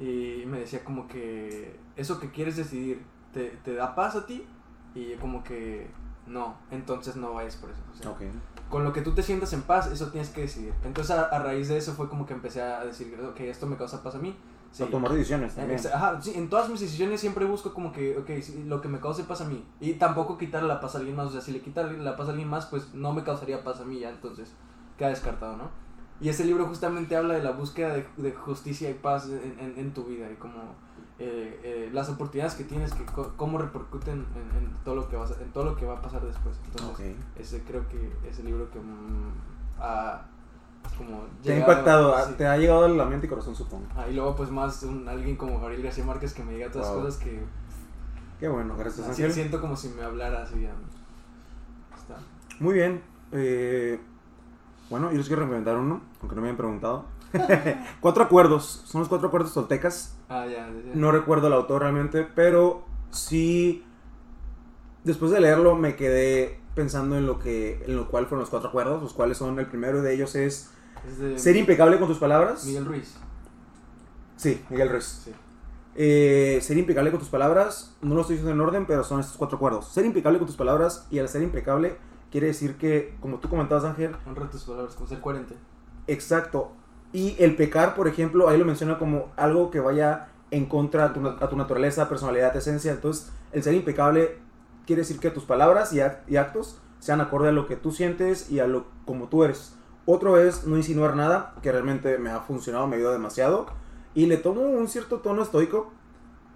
[0.00, 3.02] Y me decía como que eso que quieres decidir,
[3.32, 4.46] ¿te, te da paz a ti?
[4.94, 5.90] Y como que
[6.26, 7.80] no, entonces no vayas por eso.
[7.92, 8.20] O sea, Ok.
[8.68, 10.72] con lo que tú te sientas en paz, eso tienes que decidir.
[10.84, 13.76] Entonces a, a raíz de eso fue como que empecé a decir, ok, esto me
[13.76, 14.36] causa paz a mí.
[14.70, 14.84] Sí.
[14.90, 15.80] Tomar decisiones también.
[15.92, 19.00] Ajá, sí, en todas mis decisiones siempre busco como que, ok, sí, lo que me
[19.00, 19.64] cause paz a mí.
[19.80, 21.28] Y tampoco quitarle la paz a alguien más.
[21.28, 23.80] O sea, si le quita la paz a alguien más, pues no me causaría paz
[23.80, 24.52] a mí ya, entonces
[24.98, 25.70] queda descartado, ¿no?
[26.20, 29.78] Y ese libro justamente habla de la búsqueda de, de justicia y paz en, en-
[29.78, 30.56] en tu vida y como
[31.20, 33.04] eh, eh, las oportunidades que tienes, que
[33.36, 36.24] cómo repercuten en, en todo lo que vas en todo lo que va a pasar
[36.24, 36.56] después.
[36.66, 37.40] Entonces, Ok.
[37.40, 39.32] ese creo que es el libro que mm,
[39.80, 40.22] ha
[40.96, 42.32] como Te ha impactado, sí.
[42.38, 43.86] te ha llegado a la mente y corazón, supongo.
[43.96, 46.88] Ah, y luego pues más un, alguien como Gabriel García Márquez que me diga todas
[46.90, 47.00] Wow.
[47.02, 47.40] cosas que
[48.40, 49.32] Qué bueno, gracias así Ángel.
[49.32, 50.60] siento como si me hablara así.
[50.60, 50.72] ya.
[51.96, 52.16] Está.
[52.60, 53.02] Muy bien.
[53.32, 54.00] eh,
[54.90, 57.04] bueno, yo les quiero recomendar uno, aunque no me hayan preguntado.
[58.00, 60.16] cuatro acuerdos, son los cuatro acuerdos toltecas.
[60.30, 60.90] Ah, ya, ya, ya.
[60.94, 63.84] No recuerdo el autor realmente, pero sí.
[65.04, 68.68] Después de leerlo me quedé pensando en lo que en lo cual fueron los cuatro
[68.68, 70.70] acuerdos, los cuales son el primero de ellos es
[71.08, 72.64] Es de ser impecable con tus palabras.
[72.64, 73.16] Miguel Ruiz.
[74.36, 75.22] Sí, Miguel Ruiz.
[75.24, 75.32] Sí.
[75.96, 79.36] Eh, ser impecable con tus palabras, no lo estoy diciendo en orden, pero son estos
[79.36, 79.88] cuatro acuerdos.
[79.88, 81.96] Ser impecable con tus palabras y al ser impecable
[82.30, 85.56] quiere decir que, como tú comentabas Ángel, Honra tus palabras, como ser coherente.
[86.06, 86.70] exacto.
[87.12, 91.12] Y el pecar, por ejemplo, ahí lo menciona como algo que vaya en contra a
[91.12, 92.92] tu, a tu naturaleza, personalidad, esencia.
[92.92, 94.36] Entonces, el ser impecable
[94.88, 97.92] quiere decir que tus palabras y, act- y actos sean acorde a lo que tú
[97.92, 99.76] sientes y a lo como tú eres.
[100.06, 103.66] Otro es no insinuar nada, que realmente me ha funcionado, me ayuda demasiado.
[104.14, 105.92] Y le tomo un cierto tono estoico.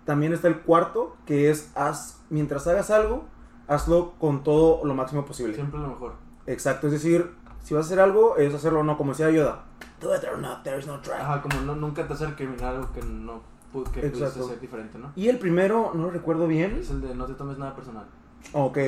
[0.07, 3.25] También está el cuarto, que es haz, mientras hagas algo,
[3.69, 5.55] hazlo con todo lo máximo posible.
[5.55, 6.15] Siempre lo mejor.
[6.47, 7.31] Exacto, es decir,
[7.63, 9.67] si vas a hacer algo, es hacerlo no como decía Yoda.
[10.01, 11.13] Do it or not, there is no try.
[11.21, 14.49] Ajá, como no, nunca te hacer criminal algo que no que pudiste Exacto.
[14.49, 15.13] ser diferente, ¿no?
[15.15, 16.79] Y el primero, no lo recuerdo bien.
[16.81, 18.07] Es el de no te tomes nada personal.
[18.53, 18.79] Ok.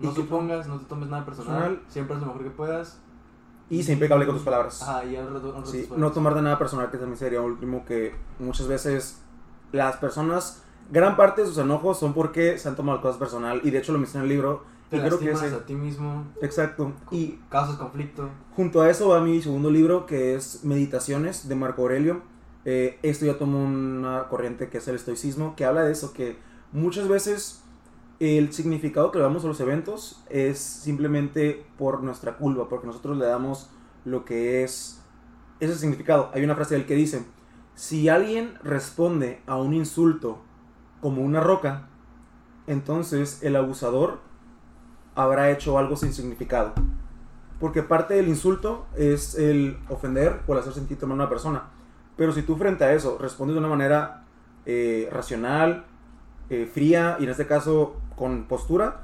[0.00, 1.54] No ¿Y qué- supongas, no te tomes nada personal.
[1.60, 1.82] Personal.
[1.88, 3.00] Siempre haz lo mejor que puedas.
[3.70, 4.82] Y sé impecable con tus palabras.
[4.82, 8.14] Ajá, y honra tus Sí, no tomar de nada personal, que también sería último que
[8.38, 9.22] muchas veces
[9.72, 13.60] las personas, gran parte de sus enojos son porque se han tomado cosas personal.
[13.64, 14.64] Y de hecho lo menciona en el libro.
[14.90, 16.92] Te creo que ese- a ti mismo, Exacto.
[17.10, 18.28] Y causas conflicto.
[18.54, 22.22] Junto a eso va mi segundo libro, que es Meditaciones de Marco Aurelio.
[22.66, 26.36] Eh, esto ya tomo una corriente que es el estoicismo, que habla de eso, que
[26.70, 27.63] muchas veces
[28.20, 33.16] el significado que le damos a los eventos es simplemente por nuestra culpa, porque nosotros
[33.16, 33.70] le damos
[34.04, 35.02] lo que es
[35.60, 36.30] ese significado.
[36.32, 37.24] Hay una frase del que dice,
[37.74, 40.38] si alguien responde a un insulto
[41.00, 41.88] como una roca,
[42.66, 44.20] entonces el abusador
[45.14, 46.72] habrá hecho algo sin significado.
[47.60, 51.64] Porque parte del insulto es el ofender o el hacer sentir mal a una persona.
[52.16, 54.24] Pero si tú frente a eso respondes de una manera
[54.66, 55.86] eh, racional,
[56.50, 59.02] eh, fría y en este caso con postura,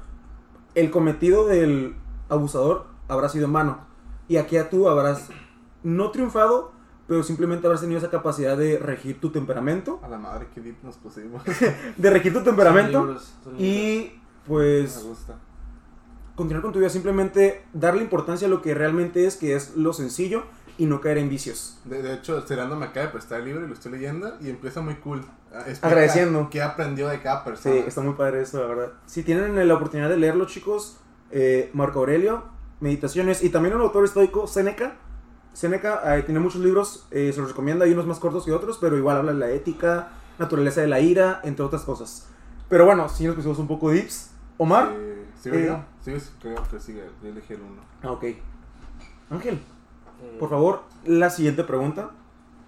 [0.75, 1.95] el cometido del
[2.29, 3.79] abusador habrá sido en vano.
[4.27, 5.27] Y aquí a tú habrás
[5.83, 6.71] no triunfado,
[7.07, 10.77] pero simplemente habrás tenido esa capacidad de regir tu temperamento, A la madre, qué deep
[10.83, 11.41] nos pusimos.
[11.97, 13.67] de regir tu temperamento Son libros, son libros.
[13.67, 15.35] y Me pues gusta.
[16.35, 19.91] continuar con tu vida, simplemente darle importancia a lo que realmente es, que es lo
[19.91, 20.43] sencillo
[20.77, 21.79] y no caer en vicios.
[21.83, 24.49] De, de hecho, Cerando me acaba de prestar el libro y lo estoy leyendo y
[24.49, 25.21] empieza muy cool.
[25.53, 26.49] Ah, explica Agradeciendo.
[26.49, 27.75] ¿Qué aprendió de cada persona?
[27.75, 28.93] Sí, está muy padre eso, la verdad.
[29.05, 30.97] Si tienen la oportunidad de leerlo, chicos,
[31.31, 32.43] eh, Marco Aurelio,
[32.79, 34.93] Meditaciones, y también un autor estoico, Seneca.
[35.53, 38.77] Seneca eh, tiene muchos libros, eh, se los recomienda, hay unos más cortos que otros,
[38.79, 42.29] pero igual habla de la ética, naturaleza de la ira, entre otras cosas.
[42.69, 44.29] Pero bueno, si nos pusimos un poco dips.
[44.57, 44.93] Omar.
[45.41, 45.83] ¿Sigo yo?
[46.05, 47.03] Sí, sí, creo que sigue.
[47.21, 47.81] Yo elegí el uno.
[48.03, 48.25] Ah, ok.
[49.29, 49.59] Ángel,
[50.21, 52.11] Eh, por favor, la siguiente pregunta.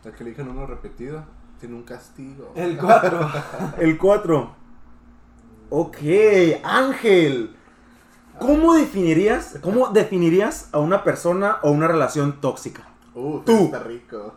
[0.03, 1.23] El que eligen uno repetido
[1.63, 2.51] tiene un castigo.
[2.55, 3.31] El 4.
[3.77, 4.55] El 4.
[5.69, 5.97] Ok,
[6.61, 7.55] Ángel.
[8.37, 12.89] ¿Cómo definirías, ¿Cómo definirías a una persona o una relación tóxica?
[13.15, 13.65] Uh, Tú.
[13.65, 14.35] está rico.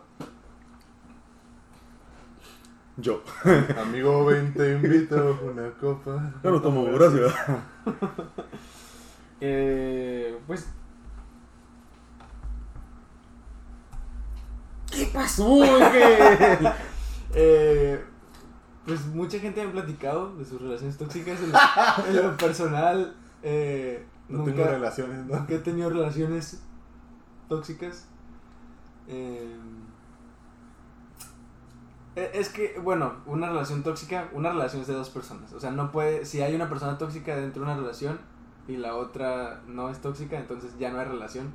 [2.95, 3.21] Yo.
[3.81, 6.31] Amigo, ven, te invito a una copa.
[6.41, 7.33] Yo lo tomo, gracias.
[9.41, 10.65] eh, pues
[14.89, 16.71] ¿Qué pasó, Ángel?
[17.39, 18.03] Eh,
[18.85, 21.39] pues mucha gente me ha platicado de sus relaciones tóxicas.
[21.41, 25.37] En lo, en lo personal, eh, No nunca, tengo relaciones, ¿no?
[25.37, 26.61] nunca he tenido relaciones
[27.47, 28.07] tóxicas.
[29.07, 29.55] Eh,
[32.15, 35.53] e- es que, bueno, una relación tóxica, una relación es de dos personas.
[35.53, 38.19] O sea, no puede, si hay una persona tóxica dentro de una relación
[38.67, 41.53] y la otra no es tóxica, entonces ya no hay relación.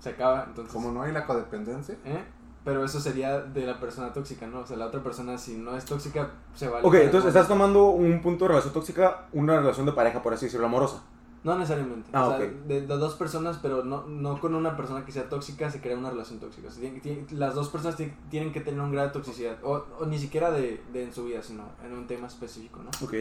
[0.00, 0.74] Se acaba, entonces...
[0.74, 1.96] Como no hay la codependencia.
[2.04, 2.22] ¿Eh?
[2.64, 4.60] Pero eso sería de la persona tóxica, ¿no?
[4.60, 7.46] O sea, la otra persona, si no es tóxica, se va a Ok, entonces estás
[7.46, 11.02] tomando un punto de relación tóxica, una relación de pareja, por así decirlo, amorosa.
[11.42, 12.08] No necesariamente.
[12.14, 15.28] Ah, o sea, de, de dos personas, pero no, no con una persona que sea
[15.28, 16.68] tóxica se crea una relación tóxica.
[16.68, 16.90] O sea,
[17.32, 19.58] las dos personas ti- tienen que tener un grado de toxicidad.
[19.62, 22.88] O, o ni siquiera de, de en su vida, sino en un tema específico, ¿no?
[23.06, 23.12] Ok.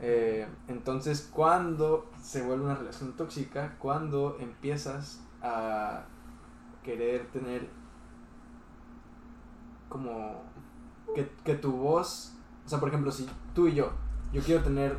[0.00, 6.02] Eh, entonces, cuando se vuelve una relación tóxica, cuando empiezas a
[6.82, 7.68] querer tener
[9.88, 10.42] como
[11.14, 12.32] que, que tu voz,
[12.64, 13.90] o sea, por ejemplo, si tú y yo,
[14.32, 14.96] yo quiero tener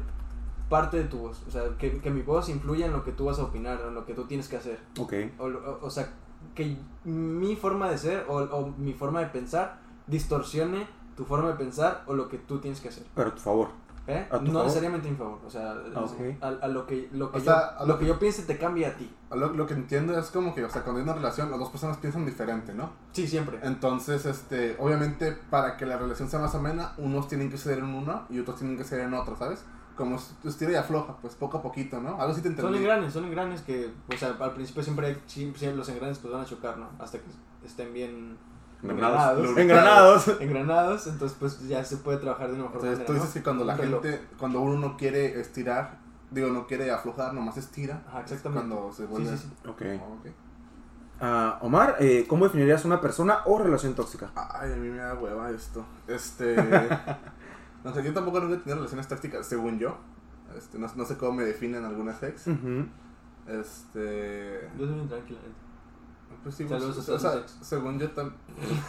[0.69, 3.25] parte de tu voz, o sea, que, que mi voz influya en lo que tú
[3.25, 5.13] vas a opinar, en lo que tú tienes que hacer, Ok.
[5.39, 6.13] o, o, o sea,
[6.55, 11.55] que mi forma de ser o, o mi forma de pensar distorsione tu forma de
[11.55, 13.05] pensar o lo que tú tienes que hacer.
[13.15, 13.69] Pero a tu favor.
[14.07, 14.25] ¿Eh?
[14.31, 14.63] ¿A tu no favor?
[14.67, 15.39] necesariamente a mi favor.
[15.45, 16.05] O sea, Ah,
[16.41, 18.43] a, a lo que, lo que, O yo, sea, a lo lo que yo piense
[18.43, 19.13] te cambia a ti.
[19.31, 21.69] Lo, lo que entiendo es como que, o sea, cuando hay una relación, las dos
[21.69, 22.91] personas piensan diferente, ¿no?
[23.11, 23.59] Sí, siempre.
[23.63, 27.85] Entonces, este, obviamente, para que la relación sea más amena, unos tienen que ceder en
[27.93, 29.65] uno y otros tienen que ceder en otro, ¿sabes?
[29.97, 32.21] Como es- estira y afloja, pues poco a poquito, ¿no?
[32.21, 32.77] Algo sí te Son entendí.
[32.77, 36.31] engranes, son engranes que, o sea, al principio siempre, hay- siempre, siempre los engranes pues
[36.31, 36.87] van a chocar, ¿no?
[36.99, 37.25] Hasta que
[37.65, 38.37] estén bien
[38.83, 39.57] Engranados.
[39.57, 40.27] Engranados.
[40.39, 43.19] engranados, entonces pues ya se puede trabajar de una mejor Entonces, manera, tú ¿no?
[43.19, 44.03] dices que cuando la reloj.
[44.03, 45.97] gente, cuando uno no quiere estirar,
[46.31, 48.03] digo, no quiere aflojar, nomás estira.
[48.07, 48.67] Ajá, es exactamente.
[48.67, 49.35] Cuando se vuelve...
[49.35, 49.69] sí, sí.
[49.69, 49.81] Ok.
[50.01, 50.27] Oh, ok.
[51.19, 54.29] Ah, Omar, eh, ¿cómo definirías una persona o relación tóxica?
[54.35, 55.83] Ay, a mí me da hueva esto.
[56.07, 56.55] Este.
[57.83, 59.97] no sé, yo tampoco nunca he tenido relaciones tácticas, según yo.
[60.55, 62.47] Este, no, no sé cómo me definen algunas ex.
[63.47, 64.69] Este.
[64.77, 65.39] Yo soy bien tranquila.
[65.39, 65.66] neta.
[66.43, 68.39] Pues sí, Saludos pues, a o sea, según yo también.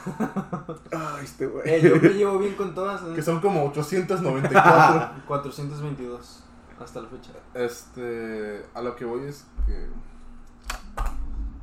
[0.92, 1.68] Ay, este güey.
[1.68, 3.02] Eh, yo me llevo bien con todas.
[3.02, 3.14] ¿eh?
[3.14, 5.22] Que son como 894.
[5.26, 6.44] 422
[6.80, 7.32] hasta la fecha.
[7.54, 8.64] este.
[8.74, 9.88] A lo que voy es que.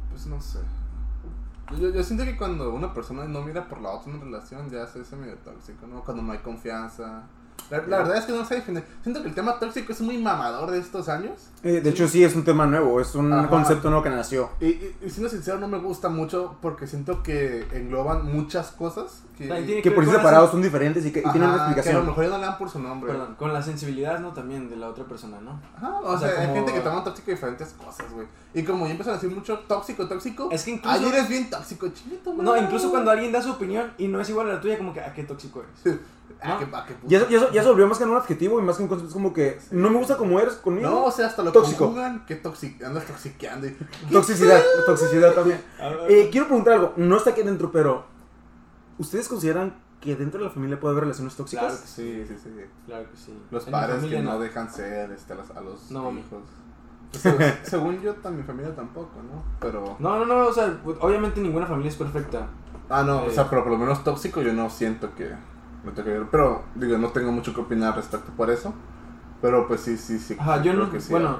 [0.09, 0.59] Pues no sé.
[1.71, 4.26] Yo, yo, yo siento que cuando una persona no mira por la otra en una
[4.26, 6.03] relación ya se hace medio tóxico, ¿no?
[6.03, 7.23] Cuando no hay confianza.
[7.72, 8.84] La, la verdad es que no sé definir.
[9.01, 11.32] Siento que el tema tóxico es muy mamador de estos años.
[11.64, 13.49] Eh, de hecho, sí, es un tema nuevo, es un Ajá.
[13.49, 14.51] concepto nuevo que nació.
[14.60, 19.24] Y, y, y siendo sincero, no me gusta mucho porque siento que engloban muchas cosas
[19.36, 19.47] que,
[19.95, 22.06] por sí separados son diferentes y que y Ajá, tienen una que a lo explicación.
[22.06, 23.12] mejor ya no le dan por su nombre.
[23.12, 24.32] Perdón, con la sensibilidad, ¿no?
[24.34, 25.60] También de la otra persona, ¿no?
[25.76, 28.28] Ajá, o, O sea, sea, hay gente que toma tóxico diferentes cosas, güey.
[28.53, 30.49] Y como ya empiezan a decir mucho tóxico, tóxico.
[30.51, 33.91] Es que incluso- Ayer eres bien tóxico, chilito, No, incluso cuando alguien da su opinión
[33.97, 35.97] y no es igual a la tuya, como que, ¿a qué tóxico eres?
[35.97, 35.99] Ah,
[36.45, 36.59] ¿no?
[36.59, 36.65] qué,
[37.07, 39.07] qué eso- eso- se volvió más que un adjetivo y más que un concepto.
[39.09, 40.89] Es como que no me gusta como eres conmigo.
[40.89, 41.86] No, o sea, hasta lo Tóxico.
[41.86, 42.26] conjugan.
[42.26, 43.67] Que toxic andas toxiqueando.
[43.67, 43.78] y-
[44.11, 45.61] Toxicidad, toxicidad también.
[45.80, 45.89] A.
[46.09, 48.05] Eh, quiero preguntar algo, no está aquí adentro, pero
[48.97, 51.65] ¿ustedes consideran que dentro de la familia puede haber relaciones tóxicas?
[51.65, 52.49] Claro que Sí, sí, sí.
[52.86, 53.39] Claro que sí.
[53.51, 56.21] Los En padres que no, dejan ser este, a los, a los No, mami.
[56.21, 56.43] hijos.
[57.15, 59.41] Sea, según yo, también mi familia tampoco, ¿no?
[59.61, 59.95] Pero.
[59.99, 62.47] No, no, no, o sea, obviamente ninguna familia es perfecta.
[62.89, 63.32] Ah, no, o Eh.
[63.34, 65.32] sea, pero por lo menos tóxico yo no siento que
[65.86, 66.25] me toque ver.
[66.31, 68.73] Pero, digo, no tengo mucho que opinar respecto por eso.
[69.41, 70.36] Pero pues sí, sí, sí.
[70.39, 71.11] Ajá, yo creo no, que sí.
[71.11, 71.38] bueno,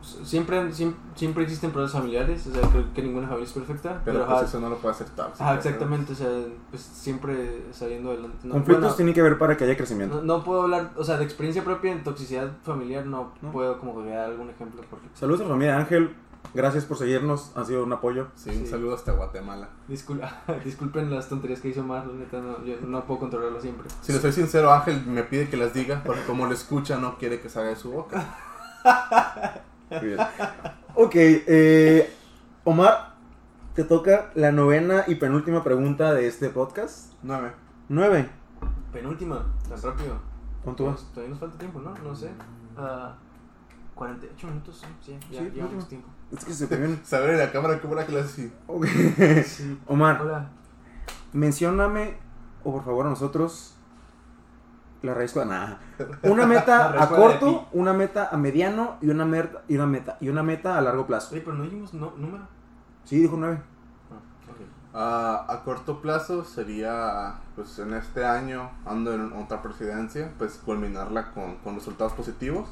[0.00, 4.18] siempre, siempre, siempre existen problemas familiares, o sea, creo que ninguna familia es perfecta, Pero,
[4.20, 5.44] pero, pues ajá, eso no lo puede hacer tóxico.
[5.44, 6.28] ajá, exactamente, o sea,
[6.70, 8.38] pues siempre saliendo adelante.
[8.44, 8.54] ¿no?
[8.54, 10.16] Conflictos Bueno, tienen que ver para que haya crecimiento.
[10.22, 13.50] no, no puedo hablar, o sea, de experiencia propia en toxicidad familiar, no, No.
[13.52, 15.08] puedo como que dar algún ejemplo porque...
[15.14, 16.14] Saludos a la familia Ángel.
[16.54, 17.52] Gracias por seguirnos.
[17.56, 18.28] Ha sido un apoyo.
[18.34, 18.66] Sí, un Sí.
[18.66, 19.68] saludo hasta Guatemala.
[19.88, 20.20] Discul-
[20.64, 23.88] disculpen las tonterías que hizo Omar, la neta, no, yo no puedo controlarlo siempre.
[24.02, 27.18] Si le soy sincero, Ángel me pide que las diga, porque como lo escucha, no
[27.18, 28.24] quiere que salga de su boca.
[29.90, 30.18] Muy bien.
[30.94, 32.12] Ok, eh,
[32.64, 33.14] Omar,
[33.74, 37.12] te toca la novena y penúltima pregunta de este podcast.
[37.22, 37.52] Nueve.
[37.88, 38.28] Nueve.
[38.92, 40.14] Penúltima, tan rápido.
[40.64, 40.96] ¿Cuánto vas?
[40.96, 41.94] Pues, todavía nos falta tiempo, ¿no?
[42.02, 42.30] No sé.
[42.76, 43.16] Ah,
[43.98, 46.08] 48 minutos, sí, ya Sí, llevamos tiempo.
[46.30, 47.00] Es que se te viene.
[47.04, 48.52] Saber en la cámara cómo así.
[48.66, 48.86] Ok.
[49.44, 49.78] Sí.
[49.86, 50.48] Omar, Hola.
[51.32, 52.16] mencióname,
[52.62, 53.74] o por favor a nosotros,
[55.02, 55.80] la raíz cuadrada.
[56.22, 60.16] Una meta La a corto, una meta a mediano y una meta y una meta
[60.20, 61.34] y una meta a largo plazo.
[61.34, 62.46] Oye, pero no dijimos no, número.
[63.04, 63.60] Sí, dijo nueve.
[64.10, 64.56] Ah, ok.
[64.94, 71.32] Ah, a corto plazo sería, pues en este año, ando en otra presidencia, pues culminarla
[71.32, 72.68] con, con resultados positivos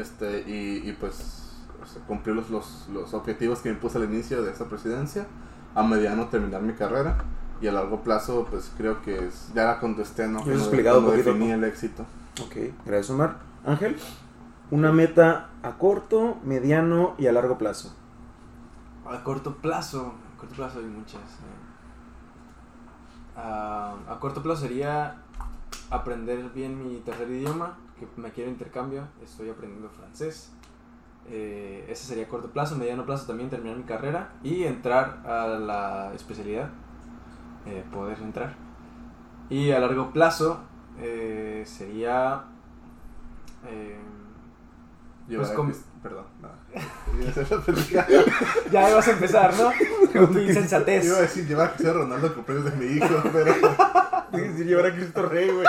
[0.00, 1.44] este y, y, pues
[1.82, 5.26] o sea, cumplir los, los, los objetivos que me puse al inicio de esta presidencia.
[5.74, 7.18] A mediano terminar mi carrera
[7.60, 10.38] y a largo plazo, pues creo que es, ya la contesté, ¿no?
[10.40, 12.04] Cuando- explicado un definí el éxito.
[12.42, 13.36] Ok, gracias Omar.
[13.66, 13.96] Ángel,
[14.70, 17.94] una meta a corto, mediano y a largo plazo.
[19.06, 21.20] A corto plazo, a corto plazo hay muchas.
[21.20, 21.58] eh.
[23.36, 25.16] Ah, a corto plazo sería
[25.90, 30.52] aprender bien mi tercer idioma, que me quiero intercambio, estoy aprendiendo francés.
[31.30, 35.46] Eh, ese sería a corto plazo, mediano plazo también terminar mi carrera y entrar a
[35.46, 36.70] la especialidad,
[37.66, 38.56] eh, poder entrar.
[39.50, 40.60] Y a largo plazo
[40.98, 42.44] eh, sería...
[45.28, 45.52] Pues
[46.02, 46.24] Perdón,
[48.70, 49.72] ya ibas a empezar, ¿no?
[50.12, 51.04] Con tu insensatez.
[51.06, 53.52] Iba a decir llevar a Cristiano Ronaldo al cumpleaños de mi hijo, pero...
[54.30, 55.66] Tienes que llevar a Cristo Rey, güey.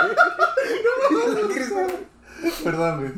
[2.64, 3.12] Perdón, Luis.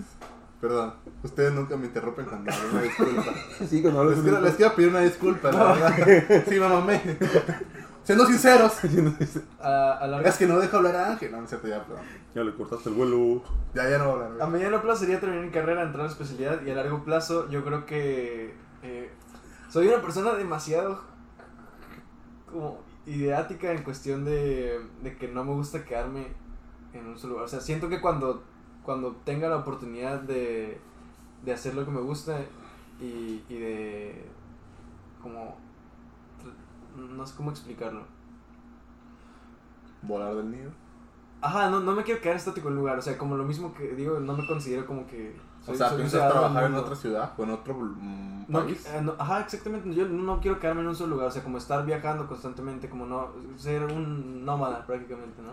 [0.61, 0.95] Perdón.
[1.23, 2.70] Ustedes nunca me interrumpen cuando hablo.
[2.70, 3.25] Una disculpa.
[3.68, 6.45] Sí, cuando hablas Les de quiero, les quiero pedir una disculpa, la verdad.
[6.49, 7.01] Sí, me mamé.
[8.05, 8.73] Siendo sinceros.
[9.61, 11.31] A, a largo Es que no dejo hablar a Ángel.
[11.31, 12.03] No, no es cierto, ya, perdón.
[12.35, 13.43] Ya le cortaste el vuelo.
[13.75, 14.43] Ya, ya no voy a hablar.
[14.43, 14.51] A güey.
[14.51, 17.64] mediano plazo sería terminar mi carrera, entrar a la especialidad y a largo plazo yo
[17.64, 19.11] creo que eh,
[19.68, 21.01] soy una persona demasiado
[22.51, 26.29] como ideática en cuestión de, de que no me gusta quedarme
[26.93, 27.47] en un solo lugar.
[27.47, 28.45] O sea, siento que cuando,
[28.85, 30.78] cuando tenga la oportunidad de,
[31.45, 32.39] de hacer lo que me gusta
[33.01, 34.24] y, y de
[35.22, 35.57] como...
[36.97, 38.03] No sé cómo explicarlo.
[40.03, 40.70] Volar del nido.
[41.41, 42.99] Ajá, no, no me quiero quedar estático en un lugar.
[42.99, 45.35] O sea, como lo mismo que digo, no me considero como que...
[45.62, 48.61] O soy- sea, soy un piensas trabajar en otra ciudad o en otro mm, No,
[48.61, 48.85] país.
[48.87, 49.95] eh, no, ajá, exactamente.
[49.95, 51.28] Yo no quiero quedarme en un solo lugar.
[51.28, 53.28] O sea, como estar viajando constantemente, como no...
[53.57, 55.53] Ser un nómada prácticamente, ¿no?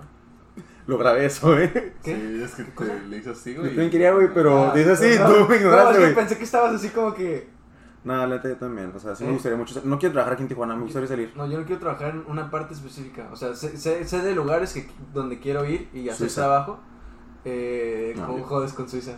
[0.89, 1.93] Lo grabé eso, eh.
[2.03, 2.15] ¿Qué?
[2.15, 3.69] Sí, es que te le hizo así, Yo güey.
[3.71, 6.15] también quería, güey, pero Ah, dices así, no, tú me no, es ignoraste, que güey.
[6.15, 7.47] pensé que estabas así como que...
[8.03, 8.91] No, la yo también.
[8.95, 9.79] O sea, sí me gustaría mucho.
[9.83, 11.31] No quiero trabajar aquí en Tijuana, me gustaría salir.
[11.35, 13.27] No, yo no quiero trabajar en una parte específica.
[13.31, 16.41] O sea, sé, sé, sé de lugares que, donde quiero ir y hacer Suiza.
[16.41, 16.79] trabajo.
[17.45, 19.11] Eh, No, ¿Cómo yo- jodes con Suiza?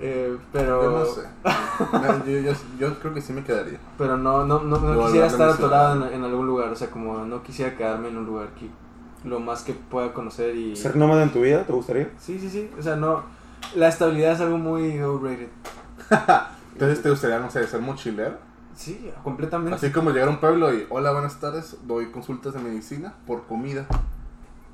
[0.00, 0.82] Eh, pero...
[0.82, 1.20] Yo no sé.
[1.92, 3.78] No, yo, yo, yo creo que sí me quedaría.
[3.98, 7.24] Pero no, no, no, no quisiera estar atorado en, en algún lugar, o sea, como
[7.24, 8.68] no quisiera quedarme en un lugar que
[9.24, 10.76] lo más que pueda conocer y...
[10.76, 11.64] ¿Ser nómada en tu vida?
[11.64, 12.10] ¿Te gustaría?
[12.18, 13.22] Sí, sí, sí, o sea, no...
[13.74, 15.48] La estabilidad es algo muy overrated.
[16.74, 18.36] Entonces, ¿te gustaría, no sé, ser mochilero?
[18.74, 19.74] Sí, completamente.
[19.76, 23.46] Así como llegar a un pueblo y, hola, buenas tardes, doy consultas de medicina por
[23.46, 23.86] comida.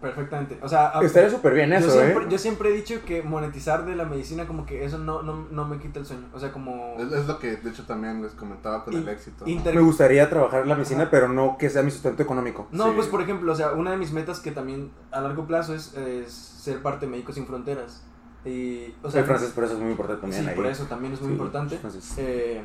[0.01, 0.59] Perfectamente.
[0.63, 2.29] O sea, Estaría súper bien yo, eso, siempre, eh.
[2.31, 5.67] yo siempre he dicho que monetizar de la medicina como que eso no, no, no
[5.69, 6.27] me quita el sueño.
[6.33, 6.95] O sea, como...
[6.99, 9.47] Es, es lo que, de hecho, también les comentaba con in- el éxito.
[9.47, 11.11] inter- Me gustaría trabajar en la medicina, Ajá.
[11.11, 12.67] pero no que sea mi sustento económico.
[12.73, 12.93] No, Sí.
[12.97, 15.95] pues por ejemplo, o sea, una de mis metas que también a largo plazo es,
[15.95, 18.03] es ser parte de Médicos Sin Fronteras.
[18.43, 20.45] Y, o sea, el francés por eso es muy importante también.
[20.45, 20.57] Sí, ahí.
[20.57, 21.79] por eso también es muy Sí, importante.
[22.17, 22.63] Eh,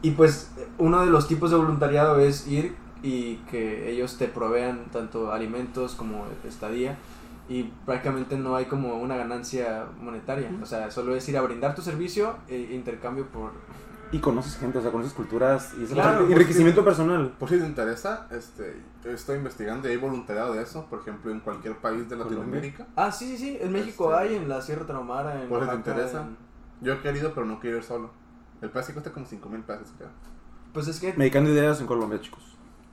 [0.00, 4.86] y pues uno de los tipos de voluntariado es ir y que ellos te provean
[4.92, 6.96] tanto alimentos como estadía
[7.48, 10.50] y prácticamente no hay como una ganancia monetaria.
[10.62, 13.50] O sea, solo es ir a brindar tu servicio e intercambio por...
[14.12, 17.32] Y conoces gente, o sea, conoces culturas y eso Claro, y enriquecimiento personal.
[17.38, 21.40] Por si te interesa, este, estoy investigando y hay voluntariado de eso, por ejemplo, en
[21.40, 22.38] cualquier país de Colombia.
[22.38, 22.86] Latinoamérica.
[22.94, 23.58] Ah, sí, sí, sí.
[23.60, 26.20] En México Este- hay, en la Sierra Tarahumara, en ¿Por si te interesa?
[26.22, 26.36] en-
[26.82, 28.10] Yo he querido, pero no quiero ir solo.
[28.60, 30.10] El pase cuesta como 5 mil pesos, creo.
[30.74, 31.14] Pues es que...
[31.14, 32.51] Medicando ideas en Colombia, chicos.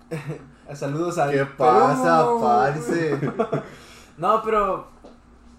[0.75, 1.31] Saludos al...
[1.31, 2.39] ¿Qué pasa, Perú.
[2.41, 3.17] parce?
[4.17, 4.87] No, pero...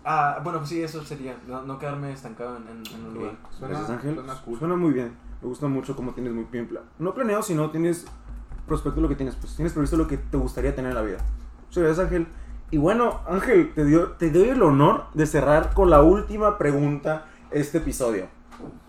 [0.05, 1.37] Ah, bueno, pues sí, eso sería.
[1.47, 3.37] No, no quedarme estancado en, en- en un lugar.
[3.51, 4.15] Suena, Gracias, Ángel.
[4.15, 4.59] suena cool.
[4.59, 5.15] Suena muy bien.
[5.43, 8.07] Me gusta mucho cómo tienes muy bien pla- No planeado, sino tienes
[8.67, 9.35] prospecto de lo que tienes.
[9.37, 11.19] Pues tienes previsto lo que te gustaría tener en la vida.
[11.67, 12.27] Muchas gracias, Ángel.
[12.71, 17.27] Y bueno, Ángel, te, dio, te doy el honor de cerrar con la última pregunta
[17.51, 18.27] este episodio.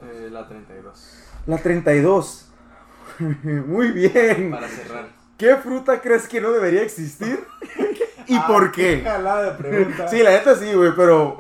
[0.04, 1.24] Eh, la 32.
[1.48, 2.52] La 32.
[3.68, 4.52] Muy bien.
[4.52, 5.21] Para cerrar.
[5.42, 7.44] ¿Qué fruta crees que no debería existir?
[8.28, 9.02] ¿Y Ah, por qué?
[9.04, 10.08] Jalada de pregunta.
[10.08, 11.40] Sí, la neta sí, güey, pero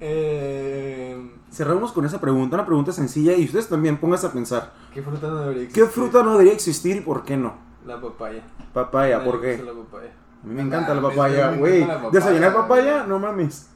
[0.00, 5.02] Eh, cerramos con esa pregunta, una pregunta sencilla y ustedes también pónganse a pensar, ¿Qué
[5.02, 5.88] fruta no debería ¿qué existir?
[5.92, 7.52] fruta no debería existir y por qué no?
[7.86, 8.42] La papaya.
[8.72, 9.58] Papaya, ¿por qué?
[9.62, 10.10] La papaya.
[10.42, 11.86] A mí me encanta la papaya, güey.
[12.12, 13.04] ¿Desayunar papaya?
[13.06, 13.68] No mames.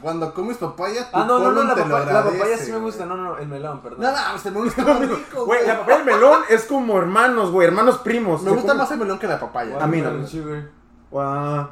[0.00, 2.78] Cuando comes papaya, tu Ah, no, no, no, la, te papaya, la papaya sí me
[2.78, 2.82] güey.
[2.82, 3.06] gusta.
[3.06, 4.00] No, no, no, el melón, perdón.
[4.02, 6.98] No, no, este melón está muy rico, Güey, la papaya y el melón es como
[6.98, 8.42] hermanos, güey, hermanos primos.
[8.42, 9.82] Me gusta más el melón que la papaya.
[9.82, 10.04] A mí no.
[10.10, 10.68] Watermelon sugar.
[11.10, 11.68] Guau.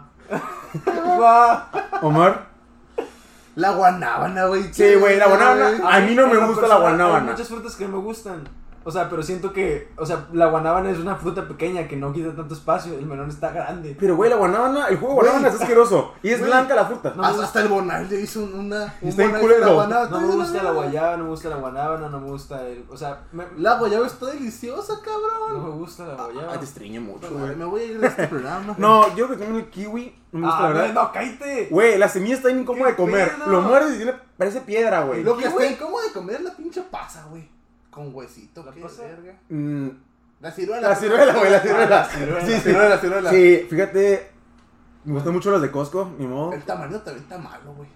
[1.16, 1.58] Guau.
[2.02, 2.46] Omar.
[3.54, 4.72] La guanábana, güey.
[4.72, 5.70] Sí, güey, la guanábana.
[5.70, 5.80] güey.
[5.84, 7.18] A mí no me gusta la guanábana.
[7.26, 8.48] Hay muchas frutas que no me gustan.
[8.84, 12.12] O sea, pero siento que, o sea, la guanábana es una fruta pequeña que no
[12.12, 12.94] quita tanto espacio.
[12.94, 13.96] El melón está grande.
[13.98, 16.12] Pero, güey, la guanábana, el jugo de guanábana es asqueroso.
[16.22, 16.50] Y es Güey.
[16.50, 17.12] blanca la fruta.
[17.16, 18.94] No Hasta, el Bonal le hizo un- una.
[19.00, 19.74] un Está culero.
[19.74, 20.10] guanábana.
[20.10, 22.96] No me gusta la guayaba, no me gusta la guanábana, no me gusta el, o
[22.96, 25.64] sea, me- La guayaba está deliciosa, no cabrón.
[25.64, 26.52] me gusta la guayaba.
[26.52, 27.56] Ay, te estriñe mucho, Güey.
[27.56, 28.74] Me voy a ir de este programa.
[28.78, 30.94] No, yo que tengo el kiwi, no me gusta Ah, la verdad.
[30.94, 31.68] no, no, cállate.
[31.70, 33.32] Güey, la semilla está bien incómoda de ¿Qué comer.
[33.36, 33.46] pedo?
[33.50, 35.22] Lo muerdes y tiene, parece piedra, güey.
[35.22, 37.48] Lo que ¿Qué, está incómodo de comer es la pinche pasa, güey.
[37.93, 39.38] Con huesito, ¿La qué verga.
[39.51, 39.88] Mm,
[40.40, 40.88] La ciruela.
[40.88, 41.86] la ciruela, güey, la ciruela.
[41.90, 42.40] la ciruela.
[42.40, 42.61] Sí, sí.
[42.61, 43.30] ciruela, la ciruela.
[43.30, 44.30] Sí, fíjate,
[45.05, 46.55] me gustan mucho las de Costco, ni modo.
[46.55, 47.90] El tamarindo también está malo, güey.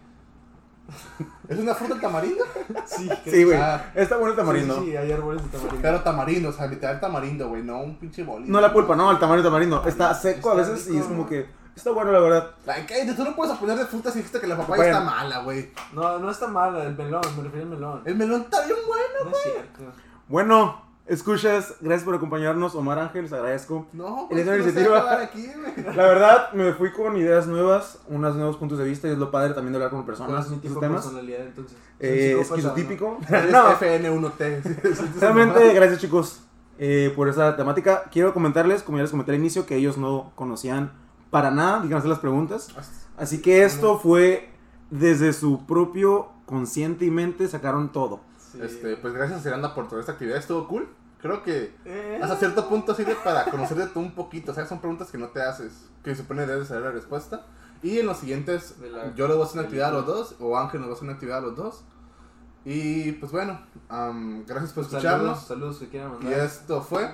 [1.49, 2.45] ¿Es una fruta el tamarindo?
[2.85, 3.57] Sí, Sí, güey.
[3.59, 3.91] Ah.
[3.95, 4.81] Está bueno el tamarindo.
[4.81, 5.83] Sí, sí, hay árboles de tamarindo.
[5.83, 8.53] Pero tamarindo, o sea, literal tamarindo, güey, no un pinche bolillo.
[8.53, 9.83] No la pulpa, no, el tamarindo, tamarindo.
[9.87, 12.51] Está seco a veces y es como que está bueno, la verdad.
[12.67, 14.93] Ay, cállate, tú no puedes oponer de frutas si dijiste que la papaya Papaya.
[14.93, 15.71] está mala, güey.
[15.93, 18.03] No, no está mal, el melón, me refiero al melón.
[18.05, 19.31] El melón está bien bueno.
[19.31, 19.81] No es cierto.
[20.29, 23.87] Bueno, escuchas, gracias por acompañarnos, Omar Ángel, les agradezco.
[23.93, 25.21] No, ¿El pues de la no iniciativa?
[25.23, 25.95] aquí, güey.
[25.97, 29.31] La verdad, me fui con ideas nuevas, unos nuevos puntos de vista y es lo
[29.31, 31.03] padre también de hablar con ¿Cuál personas es mi tipo esos de temas.
[31.03, 31.77] personalidad entonces?
[32.01, 33.19] Eh, ¿Soy psicópata esquizotípico.
[33.29, 35.21] Eres no, FN1T.
[35.21, 36.41] realmente, gracias chicos
[36.79, 38.05] eh, por esa temática.
[38.11, 40.93] Quiero comentarles, como ya les comenté al inicio, que ellos no conocían
[41.31, 42.69] para nada, díganse las preguntas.
[43.17, 44.51] Así que esto fue
[44.91, 48.21] desde su propio consciente y mente, sacaron todo.
[48.53, 48.59] Sí.
[48.63, 50.89] Este, pues gracias Seranda por toda esta actividad, estuvo cool.
[51.21, 54.53] Creo que Eh, hasta cierto punto sirve para conocerte tú un poquito.
[54.53, 55.73] O sea, son preguntas que no te haces,
[56.05, 57.47] que se supone debes saber la respuesta.
[57.83, 60.37] Y en los siguientes, la- yo les voy a hacer una actividad a los dos,
[60.41, 61.85] o Ángel nos va a hacer una actividad a los dos.
[62.65, 65.47] Y pues bueno, am, gracias por saludos, escucharnos.
[65.47, 66.41] saludos que quieran Y mandar.
[66.41, 67.11] esto fue.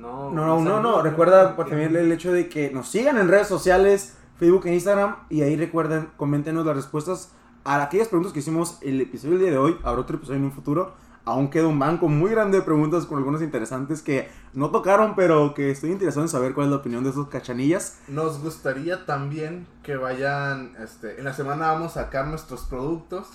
[0.00, 1.02] No, No, no, no.
[1.02, 5.16] Recuerda también el hecho de que nos sigan en redes sociales, Facebook e Instagram.
[5.28, 7.32] Y ahí recuerden, coméntenos las respuestas
[7.64, 9.76] a aquellas preguntas que hicimos el episodio del día de hoy.
[9.82, 10.94] Habrá otro episodio en un futuro.
[11.26, 15.52] Aún queda un banco muy grande de preguntas con algunas interesantes que no tocaron, pero
[15.52, 17.98] que estoy interesado en saber cuál es la opinión de esos cachanillas.
[18.08, 23.28] Nos gustaría también que vayan, este, en la semana vamos a sacar nuestros productos,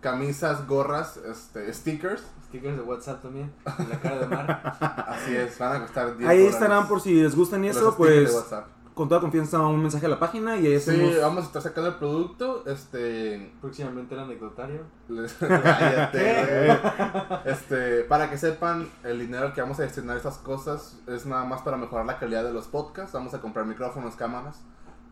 [0.00, 2.22] camisas, gorras, este, stickers.
[2.46, 5.04] Stickers de WhatsApp también, en la cara de mar.
[5.08, 6.54] Así es, van a costar 10 Ahí dólares.
[6.54, 8.66] estarán por si les gustan y Los eso, stickers de pues WhatsApp.
[8.94, 11.90] con toda confianza un mensaje a la página y ahí Sí, vamos a estar sacando
[11.90, 14.82] el producto, este, Próximamente el anecdotario.
[15.08, 17.52] les- cállate, güey.
[17.52, 21.44] este, para que sepan, el dinero que vamos a destinar a estas cosas es nada
[21.44, 24.60] más para mejorar la calidad de los podcasts, vamos a comprar micrófonos, cámaras,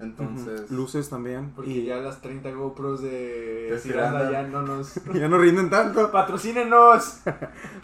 [0.00, 1.52] entonces, Luces también.
[1.54, 4.94] Porque Y ya las 30 GoPros de Ciranda ya no nos...
[5.14, 6.10] ya no rinden tanto.
[6.12, 7.20] ¡Patrocínenos!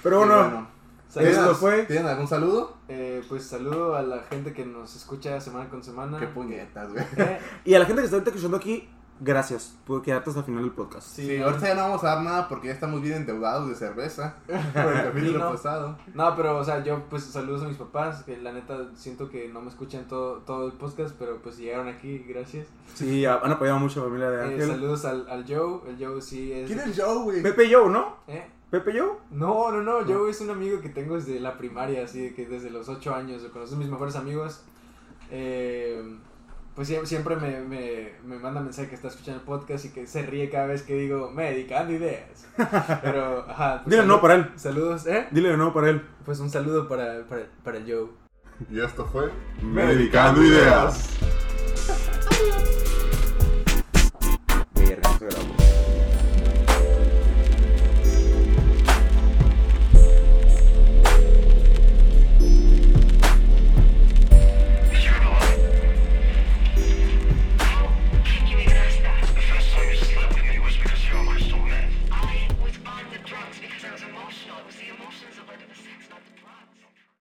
[0.03, 0.69] Pero bueno,
[1.11, 1.37] Saludos.
[1.37, 2.77] Esto fue- ¿Tienen algún saludo?
[2.87, 6.21] Eh, pues saludo a la gente que nos escucha semana con semana.
[6.21, 7.05] Qué puñetas, güey.
[7.17, 8.89] Eh, y a la gente que está ahorita escuchando aquí,
[9.21, 11.07] gracias por quedarte hasta el final del podcast.
[11.15, 13.75] sí, Sí, ahorita ya no vamos a dar nada porque ya estamos bien endeudados de
[13.75, 15.51] cerveza por el capítulo Vino.
[15.53, 15.99] pasado.
[16.15, 19.49] No, pero, o sea, yo pues saludos a mis papás, que la neta siento que
[19.49, 22.67] no me escuchan todo, todo el podcast, pero pues si llegaron aquí, gracias.
[22.95, 24.69] Sí, han apoyado mucho a la familia de Eh, Ángel.
[24.69, 26.67] saludos al, al Joe, el Joe sí es...
[26.67, 27.43] ¿Quién es Joe, güey?
[27.43, 28.17] Pepe Joe, ¿no?
[28.27, 28.49] ¿Eh?
[28.71, 29.19] Pepe Joe.
[29.33, 32.47] No, no, no, Joe es un amigo que tengo desde la primaria, así de que
[32.47, 34.63] desde los 8 años, lo conozco, mis mejores amigos.
[35.31, 36.19] Eh,
[36.75, 40.23] pues siempre me, me, me manda mensaje que está escuchando el podcast y que se
[40.23, 42.47] ríe cada vez que digo, me dedicando ideas.
[43.03, 43.83] Pero, ajá.
[43.85, 44.51] Pues Dile no para él.
[44.57, 45.27] Saludos, ¿eh?
[45.31, 46.03] Dile no para él.
[46.25, 48.09] Pues un saludo para, para, para Joe.
[48.71, 49.31] Y esto fue
[49.63, 51.19] Medicando Ideas.
[51.19, 51.41] ideas.